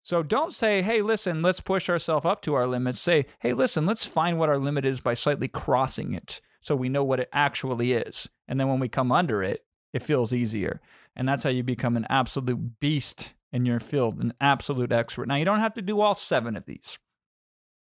So 0.07 0.23
don't 0.23 0.53
say, 0.53 0.83
hey, 0.83 1.03
listen, 1.03 1.43
let's 1.43 1.59
push 1.59 1.89
ourselves 1.89 2.25
up 2.25 2.41
to 2.43 2.55
our 2.55 2.69
limits. 2.69 3.01
Say, 3.01 3.27
hey, 3.41 3.53
listen, 3.53 3.87
let's 3.87 4.07
find 4.07 4.39
what 4.39 4.49
our 4.49 4.57
limit 4.57 4.85
is 4.85 5.01
by 5.01 5.15
slightly 5.15 5.49
crossing 5.49 6.15
it 6.15 6.41
so 6.61 6.77
we 6.77 6.89
know 6.89 7.03
what 7.03 7.19
it 7.19 7.29
actually 7.33 7.91
is. 7.91 8.31
And 8.47 8.61
then 8.61 8.69
when 8.69 8.79
we 8.79 8.89
come 8.89 9.11
under 9.11 9.43
it, 9.43 9.65
it 9.93 10.05
feels 10.05 10.33
easier. 10.33 10.81
And 11.17 11.29
that's 11.29 11.43
how 11.43 11.51
you 11.51 11.65
become 11.65 11.97
an 11.97 12.07
absolute 12.09 12.79
beast 12.79 13.35
in 13.51 13.67
your 13.67 13.81
field, 13.81 14.23
an 14.23 14.33
absolute 14.41 14.93
expert. 14.93 15.27
Now, 15.27 15.35
you 15.35 15.45
don't 15.45 15.59
have 15.59 15.75
to 15.75 15.83
do 15.83 16.01
all 16.01 16.15
seven 16.15 16.57
of 16.57 16.67
these. 16.67 17.01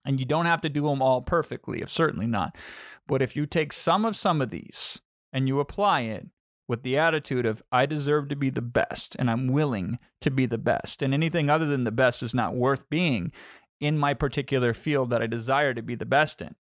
And 0.04 0.20
you 0.20 0.26
don't 0.26 0.48
have 0.48 0.62
to 0.62 0.70
do 0.70 0.88
them 0.88 1.04
all 1.04 1.22
perfectly, 1.22 1.84
if 1.84 1.92
certainly 1.92 2.26
not. 2.26 2.58
But 3.06 3.22
if 3.22 3.36
you 3.36 3.46
take 3.46 3.72
some 3.72 4.04
of 4.04 4.16
some 4.16 4.42
of 4.42 4.50
these 4.50 5.00
and 5.32 5.48
you 5.48 5.60
apply 5.60 6.02
it, 6.02 6.26
with 6.68 6.84
the 6.84 6.98
attitude 6.98 7.46
of, 7.46 7.64
I 7.72 7.86
deserve 7.86 8.30
to 8.30 8.36
be 8.36 8.50
the 8.50 8.62
best 8.62 9.16
and 9.18 9.30
I'm 9.30 9.48
willing 9.48 10.00
to 10.22 10.32
be 10.32 10.46
the 10.46 10.58
best. 10.58 11.02
And 11.02 11.14
anything 11.14 11.50
other 11.50 11.66
than 11.66 11.84
the 11.84 11.92
best 11.92 12.24
is 12.24 12.34
not 12.34 12.56
worth 12.56 12.90
being 12.90 13.32
in 13.80 13.98
my 13.98 14.14
particular 14.14 14.74
field 14.74 15.10
that 15.10 15.22
I 15.22 15.28
desire 15.28 15.74
to 15.74 15.82
be 15.82 15.96
the 15.96 16.06
best 16.06 16.42
in. 16.42 16.56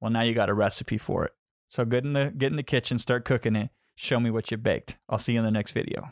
Well, 0.00 0.10
now 0.10 0.22
you 0.22 0.34
got 0.34 0.48
a 0.48 0.54
recipe 0.54 0.98
for 0.98 1.24
it. 1.24 1.32
So 1.68 1.84
get 1.84 2.04
in 2.04 2.12
the 2.12 2.32
get 2.36 2.50
in 2.50 2.56
the 2.56 2.62
kitchen, 2.62 2.98
start 2.98 3.24
cooking 3.24 3.56
it. 3.56 3.70
Show 3.94 4.20
me 4.20 4.30
what 4.30 4.50
you 4.50 4.56
baked. 4.56 4.98
I'll 5.08 5.18
see 5.18 5.34
you 5.34 5.38
in 5.38 5.44
the 5.44 5.50
next 5.50 5.72
video. 5.72 6.10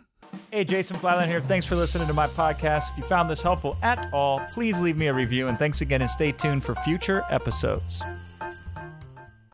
Hey, 0.50 0.64
Jason 0.64 0.96
Fladlien 0.96 1.26
here. 1.26 1.40
Thanks 1.40 1.66
for 1.66 1.76
listening 1.76 2.06
to 2.06 2.14
my 2.14 2.28
podcast. 2.28 2.92
If 2.92 2.98
you 2.98 3.04
found 3.04 3.28
this 3.28 3.42
helpful 3.42 3.76
at 3.82 4.08
all, 4.12 4.40
please 4.52 4.80
leave 4.80 4.96
me 4.96 5.08
a 5.08 5.14
review. 5.14 5.48
And 5.48 5.58
thanks 5.58 5.80
again, 5.80 6.02
and 6.02 6.10
stay 6.10 6.32
tuned 6.32 6.62
for 6.62 6.74
future 6.76 7.24
episodes. 7.30 8.02